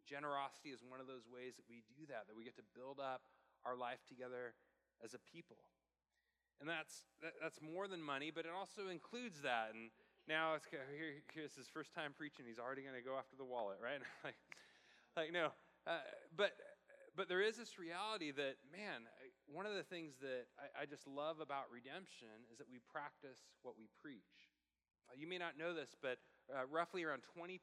Generosity 0.03 0.75
is 0.75 0.83
one 0.83 0.99
of 0.99 1.07
those 1.07 1.31
ways 1.31 1.55
that 1.55 1.71
we 1.71 1.87
do 1.95 2.03
that, 2.11 2.27
that 2.27 2.35
we 2.35 2.43
get 2.43 2.59
to 2.59 2.67
build 2.75 2.99
up 2.99 3.31
our 3.63 3.79
life 3.79 4.03
together 4.11 4.59
as 4.99 5.15
a 5.15 5.23
people. 5.23 5.71
And 6.59 6.67
that's, 6.67 7.07
that, 7.23 7.39
that's 7.39 7.63
more 7.63 7.87
than 7.87 8.03
money, 8.03 8.35
but 8.35 8.43
it 8.43 8.51
also 8.51 8.91
includes 8.91 9.39
that. 9.47 9.71
And 9.71 9.95
now 10.27 10.59
it's 10.59 10.67
here, 10.67 11.23
here's 11.31 11.55
his 11.55 11.71
first 11.71 11.95
time 11.95 12.11
preaching. 12.11 12.43
He's 12.43 12.59
already 12.59 12.83
going 12.83 12.99
to 12.99 13.07
go 13.07 13.15
after 13.15 13.39
the 13.39 13.47
wallet, 13.47 13.79
right? 13.79 14.03
like, 14.27 14.39
like 15.15 15.31
no. 15.31 15.55
Uh, 15.87 16.03
but, 16.35 16.59
but 17.15 17.31
there 17.31 17.41
is 17.41 17.55
this 17.57 17.79
reality 17.79 18.35
that, 18.35 18.59
man, 18.75 19.07
one 19.47 19.65
of 19.65 19.79
the 19.79 19.87
things 19.87 20.19
that 20.21 20.51
I, 20.59 20.83
I, 20.83 20.85
just 20.89 21.07
love 21.07 21.39
about 21.39 21.69
redemption 21.69 22.49
is 22.49 22.57
that 22.57 22.67
we 22.73 22.81
practice 22.89 23.45
what 23.61 23.77
we 23.77 23.93
preach. 24.01 24.49
You 25.13 25.29
may 25.29 25.37
not 25.37 25.61
know 25.61 25.77
this, 25.77 25.93
but 26.01 26.17
uh, 26.53 26.69
roughly 26.69 27.05
around 27.05 27.25
20% 27.33 27.61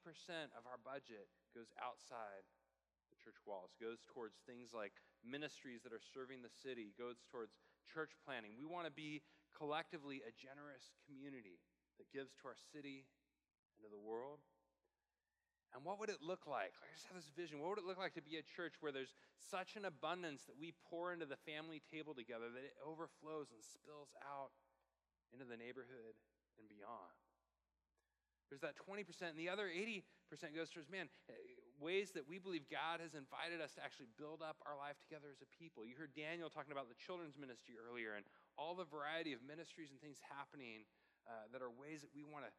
of 0.57 0.63
our 0.65 0.81
budget 0.81 1.29
goes 1.53 1.69
outside 1.77 2.45
the 3.11 3.19
church 3.19 3.37
walls, 3.45 3.75
goes 3.77 4.01
towards 4.07 4.39
things 4.47 4.71
like 4.71 4.95
ministries 5.21 5.83
that 5.83 5.93
are 5.93 6.01
serving 6.01 6.41
the 6.41 6.53
city, 6.63 6.95
goes 6.97 7.21
towards 7.29 7.53
church 7.85 8.15
planting. 8.23 8.55
We 8.57 8.65
want 8.65 8.87
to 8.87 8.93
be 8.93 9.21
collectively 9.53 10.23
a 10.23 10.31
generous 10.33 10.95
community 11.05 11.59
that 11.99 12.09
gives 12.09 12.33
to 12.41 12.49
our 12.49 12.57
city 12.57 13.05
and 13.77 13.83
to 13.85 13.91
the 13.91 13.99
world. 13.99 14.39
And 15.71 15.87
what 15.87 16.03
would 16.03 16.11
it 16.11 16.19
look 16.19 16.47
like? 16.47 16.75
I 16.83 16.87
just 16.91 17.07
have 17.07 17.15
this 17.15 17.31
vision. 17.31 17.63
What 17.63 17.75
would 17.75 17.83
it 17.83 17.87
look 17.87 17.99
like 17.99 18.15
to 18.19 18.25
be 18.25 18.35
a 18.35 18.43
church 18.43 18.75
where 18.83 18.91
there's 18.91 19.15
such 19.39 19.79
an 19.79 19.87
abundance 19.87 20.43
that 20.51 20.59
we 20.59 20.75
pour 20.91 21.15
into 21.15 21.23
the 21.23 21.39
family 21.47 21.79
table 21.79 22.11
together 22.11 22.51
that 22.51 22.65
it 22.67 22.75
overflows 22.83 23.55
and 23.55 23.63
spills 23.63 24.11
out 24.19 24.51
into 25.31 25.47
the 25.47 25.55
neighborhood 25.55 26.19
and 26.59 26.67
beyond? 26.67 27.15
There's 28.51 28.67
that 28.67 28.75
20%, 28.75 29.07
and 29.31 29.39
the 29.39 29.47
other 29.47 29.71
80% 29.71 30.03
goes 30.51 30.67
towards, 30.67 30.91
man, 30.91 31.07
eh, 31.31 31.39
ways 31.79 32.11
that 32.19 32.27
we 32.27 32.35
believe 32.35 32.67
God 32.67 32.99
has 32.99 33.15
invited 33.15 33.63
us 33.63 33.79
to 33.79 33.81
actually 33.81 34.11
build 34.19 34.43
up 34.43 34.59
our 34.67 34.75
life 34.75 34.99
together 34.99 35.31
as 35.31 35.39
a 35.39 35.47
people. 35.55 35.87
You 35.87 35.95
heard 35.95 36.11
Daniel 36.11 36.51
talking 36.51 36.75
about 36.75 36.91
the 36.91 36.99
children's 36.99 37.39
ministry 37.39 37.79
earlier 37.79 38.19
and 38.19 38.27
all 38.59 38.75
the 38.75 38.83
variety 38.83 39.31
of 39.31 39.39
ministries 39.39 39.87
and 39.87 40.03
things 40.03 40.19
happening 40.19 40.83
uh, 41.23 41.47
that 41.55 41.63
are 41.63 41.71
ways 41.71 42.03
that 42.03 42.11
we 42.11 42.27
want 42.27 42.43
to 42.43 42.51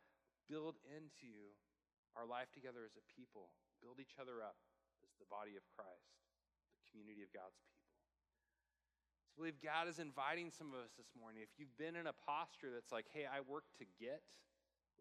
build 0.49 0.81
into 0.89 1.53
our 2.17 2.25
life 2.25 2.49
together 2.57 2.89
as 2.89 2.97
a 2.97 3.05
people, 3.13 3.53
build 3.85 4.01
each 4.01 4.17
other 4.17 4.41
up 4.41 4.57
as 5.05 5.13
the 5.21 5.29
body 5.29 5.61
of 5.61 5.65
Christ, 5.77 6.17
the 6.81 6.89
community 6.89 7.21
of 7.21 7.29
God's 7.37 7.61
people. 7.61 7.85
So 9.21 9.29
I 9.29 9.35
believe 9.37 9.61
God 9.61 9.93
is 9.93 10.01
inviting 10.01 10.49
some 10.49 10.73
of 10.73 10.81
us 10.81 10.97
this 10.97 11.13
morning. 11.13 11.45
If 11.45 11.57
you've 11.61 11.77
been 11.77 12.01
in 12.01 12.09
a 12.09 12.17
posture 12.17 12.73
that's 12.73 12.93
like, 12.93 13.09
hey, 13.13 13.29
I 13.29 13.45
work 13.45 13.69
to 13.77 13.85
get, 14.01 14.25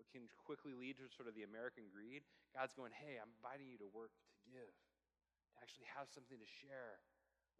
what 0.01 0.09
can 0.09 0.25
quickly 0.33 0.73
lead 0.73 0.97
to 0.97 1.05
sort 1.13 1.29
of 1.29 1.37
the 1.37 1.45
American 1.45 1.85
greed, 1.93 2.25
God's 2.57 2.73
going, 2.73 2.89
hey, 2.89 3.21
I'm 3.21 3.29
inviting 3.37 3.69
you 3.69 3.77
to 3.85 3.89
work 3.93 4.09
to 4.09 4.33
give, 4.49 4.73
to 4.73 5.55
actually 5.61 5.85
have 5.93 6.09
something 6.09 6.41
to 6.41 6.49
share 6.49 7.05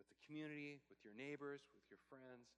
with 0.02 0.10
the 0.10 0.18
community, 0.26 0.82
with 0.90 0.98
your 1.06 1.14
neighbors, 1.14 1.70
with 1.78 1.86
your 1.94 2.02
friends, 2.10 2.50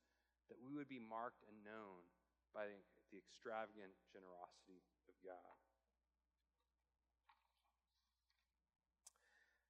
that 0.48 0.56
we 0.56 0.80
would 0.80 0.88
be 0.88 1.04
marked 1.04 1.44
and 1.52 1.60
known 1.68 2.08
by 2.56 2.72
the, 2.72 2.80
the 3.12 3.20
extravagant 3.20 3.92
generosity 4.08 4.80
of 5.12 5.20
God. 5.20 5.52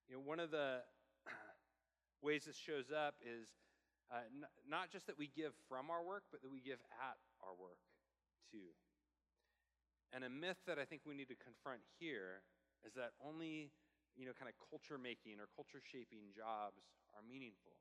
You 0.05 0.21
know, 0.21 0.23
one 0.29 0.37
of 0.37 0.53
the 0.53 0.85
ways 2.21 2.45
this 2.45 2.53
shows 2.53 2.93
up 2.93 3.17
is 3.25 3.49
uh, 4.13 4.29
n- 4.29 4.53
not 4.69 4.93
just 4.93 5.09
that 5.09 5.17
we 5.17 5.25
give 5.33 5.57
from 5.65 5.89
our 5.89 6.05
work, 6.05 6.29
but 6.29 6.45
that 6.45 6.53
we 6.53 6.61
give 6.61 6.77
at 7.01 7.17
our 7.41 7.57
work 7.57 7.81
too. 8.53 8.77
And 10.13 10.21
a 10.21 10.29
myth 10.29 10.61
that 10.69 10.77
I 10.77 10.85
think 10.85 11.01
we 11.09 11.17
need 11.17 11.27
to 11.33 11.39
confront 11.41 11.81
here 11.97 12.45
is 12.85 12.93
that 12.93 13.17
only, 13.17 13.73
you 14.13 14.29
know, 14.29 14.37
kind 14.37 14.45
of 14.45 14.53
culture 14.61 15.01
making 15.01 15.41
or 15.41 15.49
culture 15.57 15.81
shaping 15.81 16.29
jobs 16.37 16.85
are 17.17 17.25
meaningful. 17.25 17.73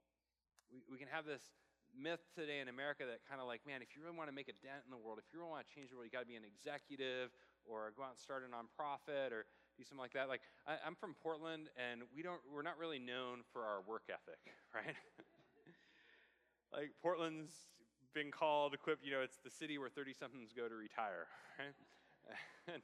We, 0.72 0.80
we 0.88 0.96
can 0.96 1.12
have 1.12 1.28
this 1.28 1.44
myth 1.92 2.24
today 2.32 2.64
in 2.64 2.72
America 2.72 3.04
that 3.04 3.20
kind 3.28 3.36
of 3.36 3.44
like, 3.44 3.60
man, 3.68 3.84
if 3.84 3.92
you 3.92 4.00
really 4.00 4.16
want 4.16 4.32
to 4.32 4.36
make 4.36 4.48
a 4.48 4.56
dent 4.64 4.80
in 4.88 4.90
the 4.90 4.96
world, 4.96 5.20
if 5.20 5.28
you 5.28 5.44
really 5.44 5.52
want 5.52 5.68
to 5.68 5.70
change 5.70 5.92
the 5.92 5.96
world, 6.00 6.08
you 6.08 6.14
got 6.14 6.24
to 6.24 6.32
be 6.32 6.40
an 6.40 6.48
executive 6.48 7.28
or 7.68 7.92
go 7.92 8.02
out 8.02 8.16
and 8.16 8.20
start 8.20 8.42
a 8.42 8.48
nonprofit 8.48 9.30
or 9.30 9.44
do 9.76 9.84
something 9.84 10.00
like 10.00 10.16
that. 10.16 10.32
Like, 10.32 10.40
I, 10.64 10.80
am 10.88 10.96
from 10.96 11.12
Portland, 11.20 11.68
and 11.76 12.02
we 12.16 12.24
don't, 12.24 12.40
we're 12.48 12.64
not 12.64 12.80
really 12.80 12.98
known 12.98 13.44
for 13.52 13.64
our 13.64 13.84
work 13.84 14.08
ethic, 14.08 14.40
right? 14.76 14.96
like, 16.72 16.96
Portland's 17.00 17.68
been 18.16 18.32
called, 18.32 18.74
equipped, 18.74 19.04
you 19.04 19.12
know, 19.12 19.20
it's 19.20 19.40
the 19.44 19.52
city 19.52 19.78
where 19.78 19.88
30 19.88 20.12
somethings 20.12 20.52
go 20.52 20.68
to 20.68 20.74
retire, 20.74 21.28
right? 21.60 21.76
And, 22.68 22.82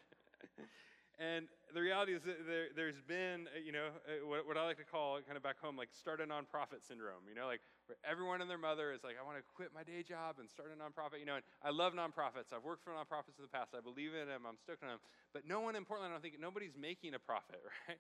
and 1.19 1.49
the 1.75 1.81
reality 1.83 2.15
is 2.15 2.23
that 2.23 2.47
there, 2.47 2.87
has 2.87 3.03
been, 3.03 3.51
uh, 3.51 3.59
you 3.59 3.73
know, 3.73 3.91
uh, 4.07 4.25
what, 4.27 4.47
what, 4.47 4.57
I 4.57 4.65
like 4.65 4.79
to 4.79 4.87
call 4.87 5.19
kind 5.27 5.37
of 5.37 5.43
back 5.43 5.61
home, 5.61 5.77
like 5.77 5.91
start 5.93 6.21
a 6.21 6.27
nonprofit 6.27 6.87
syndrome, 6.87 7.27
you 7.29 7.35
know, 7.35 7.47
like 7.47 7.61
where 7.87 7.99
everyone 8.07 8.41
and 8.41 8.49
their 8.49 8.61
mother 8.61 8.93
is 8.93 9.03
like, 9.05 9.17
I 9.21 9.25
want 9.27 9.37
to 9.37 9.45
quit 9.55 9.75
my 9.75 9.83
day 9.83 10.07
job 10.07 10.37
and 10.39 10.49
start 10.49 10.71
a 10.71 10.79
nonprofit, 10.79 11.21
you 11.21 11.27
know, 11.27 11.37
and 11.37 11.45
I 11.63 11.71
love 11.71 11.93
nonprofits. 11.93 12.55
I've 12.55 12.65
worked 12.65 12.85
for 12.85 12.95
nonprofits 12.95 13.37
in 13.37 13.45
the 13.45 13.53
past. 13.53 13.75
I 13.77 13.83
believe 13.83 14.15
in 14.15 14.29
them. 14.29 14.47
I'm 14.49 14.57
stoked 14.57 14.83
on 14.83 14.97
them. 14.97 15.03
But 15.35 15.43
no 15.47 15.61
one 15.61 15.77
in 15.77 15.85
Portland, 15.85 16.13
I 16.13 16.15
don't 16.15 16.23
think, 16.23 16.41
nobody's 16.41 16.77
making 16.79 17.15
a 17.15 17.21
profit, 17.21 17.61
right? 17.89 17.99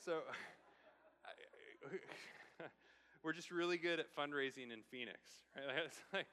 So 0.00 0.22
we're 3.22 3.32
just 3.32 3.50
really 3.50 3.78
good 3.78 4.00
at 4.00 4.06
fundraising 4.14 4.72
in 4.72 4.80
Phoenix, 4.90 5.18
right? 5.56 5.90
Like, 6.12 6.26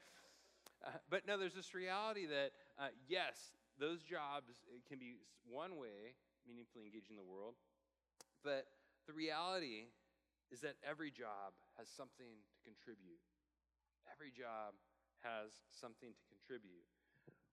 uh, 0.84 0.90
but 1.10 1.26
no, 1.28 1.38
there's 1.38 1.54
this 1.54 1.74
reality 1.74 2.26
that, 2.26 2.50
uh, 2.78 2.88
yes, 3.06 3.54
those 3.82 3.98
jobs 4.06 4.62
can 4.86 5.02
be 5.02 5.18
one 5.42 5.74
way 5.74 6.14
meaningfully 6.46 6.86
engaging 6.86 7.18
the 7.18 7.26
world, 7.26 7.58
but 8.46 8.70
the 9.10 9.12
reality 9.12 9.90
is 10.54 10.62
that 10.62 10.78
every 10.86 11.10
job 11.10 11.58
has 11.74 11.90
something 11.90 12.38
to 12.46 12.58
contribute. 12.62 13.18
Every 14.06 14.30
job 14.30 14.78
has 15.26 15.50
something 15.74 16.14
to 16.14 16.24
contribute. 16.30 16.86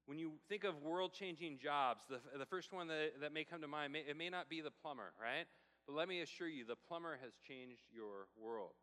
When 0.06 0.18
you 0.18 0.38
think 0.50 0.66
of 0.66 0.82
world 0.82 1.14
changing 1.14 1.58
jobs, 1.58 2.06
the, 2.10 2.22
the 2.38 2.46
first 2.46 2.74
one 2.74 2.88
that, 2.90 3.22
that 3.22 3.34
may 3.34 3.44
come 3.44 3.62
to 3.62 3.68
mind, 3.68 3.94
may, 3.94 4.06
it 4.06 4.18
may 4.18 4.30
not 4.30 4.50
be 4.50 4.62
the 4.62 4.74
plumber, 4.74 5.14
right? 5.22 5.46
But 5.86 5.96
let 5.96 6.08
me 6.08 6.22
assure 6.22 6.50
you, 6.50 6.66
the 6.66 6.78
plumber 6.88 7.18
has 7.22 7.34
changed 7.48 7.82
your 7.94 8.30
world. 8.38 8.78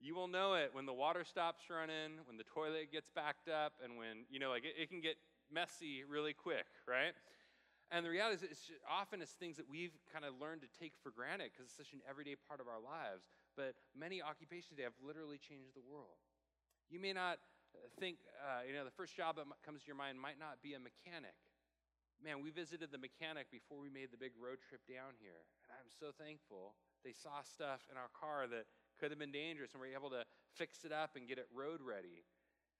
You 0.00 0.14
will 0.14 0.28
know 0.28 0.54
it 0.54 0.70
when 0.72 0.86
the 0.86 0.92
water 0.94 1.24
stops 1.24 1.62
running, 1.70 2.22
when 2.26 2.36
the 2.38 2.46
toilet 2.46 2.92
gets 2.92 3.10
backed 3.10 3.48
up, 3.48 3.74
and 3.82 3.98
when, 3.98 4.30
you 4.30 4.38
know, 4.38 4.50
like 4.50 4.64
it, 4.64 4.78
it 4.78 4.90
can 4.90 5.00
get 5.00 5.16
messy 5.50 6.04
really 6.06 6.32
quick, 6.32 6.70
right? 6.86 7.14
And 7.90 8.04
the 8.04 8.12
reality 8.12 8.36
is, 8.36 8.42
it's 8.44 8.64
just, 8.68 8.84
often 8.84 9.24
it's 9.24 9.32
things 9.32 9.56
that 9.56 9.66
we've 9.66 9.96
kind 10.12 10.22
of 10.28 10.36
learned 10.36 10.60
to 10.60 10.70
take 10.76 10.92
for 11.02 11.10
granted 11.10 11.50
because 11.50 11.72
it's 11.72 11.76
such 11.76 11.96
an 11.96 12.04
everyday 12.04 12.36
part 12.36 12.60
of 12.60 12.68
our 12.68 12.78
lives. 12.78 13.24
But 13.56 13.74
many 13.96 14.20
occupations 14.20 14.76
today 14.76 14.84
have 14.84 14.98
literally 15.00 15.40
changed 15.40 15.72
the 15.72 15.82
world. 15.82 16.20
You 16.92 17.00
may 17.00 17.16
not 17.16 17.40
uh, 17.74 17.88
think, 17.98 18.20
uh, 18.38 18.68
you 18.68 18.76
know, 18.76 18.84
the 18.84 18.94
first 18.94 19.16
job 19.16 19.40
that 19.40 19.48
comes 19.64 19.82
to 19.82 19.86
your 19.88 19.96
mind 19.96 20.20
might 20.20 20.38
not 20.38 20.60
be 20.60 20.76
a 20.76 20.80
mechanic. 20.80 21.34
Man, 22.20 22.44
we 22.44 22.52
visited 22.52 22.92
the 22.92 23.00
mechanic 23.00 23.48
before 23.48 23.80
we 23.80 23.88
made 23.88 24.12
the 24.12 24.20
big 24.20 24.36
road 24.36 24.60
trip 24.60 24.84
down 24.84 25.16
here. 25.16 25.48
And 25.66 25.72
I'm 25.80 25.90
so 25.90 26.12
thankful 26.12 26.76
they 27.02 27.16
saw 27.16 27.40
stuff 27.40 27.88
in 27.88 27.96
our 27.96 28.12
car 28.12 28.44
that 28.52 28.68
could 28.98 29.10
have 29.10 29.18
been 29.18 29.32
dangerous, 29.32 29.72
and 29.72 29.80
we're 29.80 29.94
able 29.94 30.10
to 30.10 30.26
fix 30.54 30.84
it 30.84 30.92
up 30.92 31.14
and 31.16 31.26
get 31.26 31.38
it 31.38 31.46
road 31.54 31.80
ready 31.80 32.26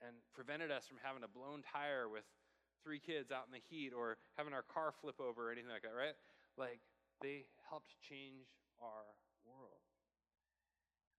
and 0.02 0.14
prevented 0.34 0.70
us 0.70 0.86
from 0.86 0.98
having 1.02 1.22
a 1.22 1.30
blown 1.30 1.62
tire 1.62 2.06
with 2.08 2.26
three 2.82 2.98
kids 2.98 3.30
out 3.30 3.46
in 3.46 3.52
the 3.54 3.62
heat 3.70 3.90
or 3.94 4.18
having 4.36 4.54
our 4.54 4.62
car 4.62 4.94
flip 4.94 5.18
over 5.20 5.48
or 5.48 5.52
anything 5.52 5.70
like 5.70 5.82
that, 5.82 5.94
right? 5.94 6.14
Like, 6.56 6.78
they 7.22 7.46
helped 7.70 7.98
change 7.98 8.46
our 8.78 9.18
world. 9.42 9.82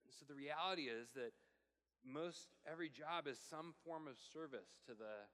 And 0.04 0.12
so 0.12 0.24
the 0.24 0.36
reality 0.36 0.88
is 0.88 1.12
that 1.14 1.36
most 2.00 2.48
every 2.64 2.88
job 2.88 3.28
is 3.28 3.36
some 3.36 3.76
form 3.84 4.08
of 4.08 4.16
service 4.16 4.80
to 4.88 4.96
the 4.96 5.28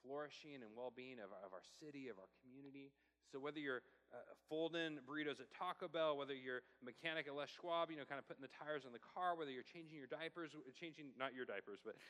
flourishing 0.00 0.64
and 0.64 0.72
well 0.72 0.92
being 0.94 1.20
of, 1.20 1.28
of 1.44 1.52
our 1.52 1.64
city, 1.76 2.08
of 2.08 2.16
our 2.16 2.30
community. 2.40 2.92
So 3.28 3.36
whether 3.36 3.60
you're 3.60 3.84
uh, 4.16 4.32
folding 4.48 4.96
burritos 5.04 5.44
at 5.44 5.52
Taco 5.52 5.92
Bell, 5.92 6.16
whether 6.16 6.32
you're 6.32 6.64
a 6.80 6.84
mechanic 6.84 7.28
at 7.28 7.36
Les 7.36 7.52
Schwab, 7.52 7.92
you 7.92 8.00
know, 8.00 8.08
kind 8.08 8.16
of 8.16 8.24
putting 8.24 8.40
the 8.40 8.52
tires 8.56 8.88
on 8.88 8.96
the 8.96 9.02
car, 9.02 9.36
whether 9.36 9.52
you're 9.52 9.66
changing 9.66 10.00
your 10.00 10.08
diapers, 10.08 10.56
changing, 10.72 11.12
not 11.20 11.36
your 11.36 11.44
diapers, 11.44 11.84
but, 11.84 12.00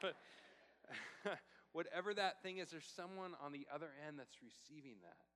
but 0.00 0.16
whatever 1.76 2.16
that 2.16 2.40
thing 2.40 2.56
is, 2.64 2.72
there's 2.72 2.88
someone 2.88 3.36
on 3.44 3.52
the 3.52 3.68
other 3.68 3.92
end 4.08 4.16
that's 4.16 4.40
receiving 4.40 4.96
that. 5.04 5.28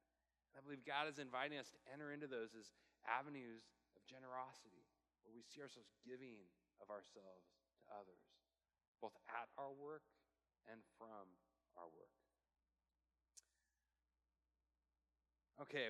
I 0.56 0.64
believe 0.64 0.84
God 0.88 1.08
is 1.08 1.20
inviting 1.20 1.60
us 1.60 1.68
to 1.76 1.80
enter 1.92 2.12
into 2.12 2.28
those 2.28 2.56
as 2.56 2.72
avenues 3.04 3.64
of 3.96 4.04
generosity, 4.08 4.88
where 5.24 5.32
we 5.32 5.44
see 5.44 5.60
ourselves 5.60 5.92
giving 6.04 6.48
of 6.80 6.88
ourselves 6.88 7.44
to 7.76 7.92
others, 7.92 8.24
both 9.00 9.16
at 9.28 9.52
our 9.60 9.72
work 9.72 10.04
and 10.68 10.80
from 10.96 11.28
our 11.76 11.88
work. 11.92 12.21
Okay. 15.62 15.88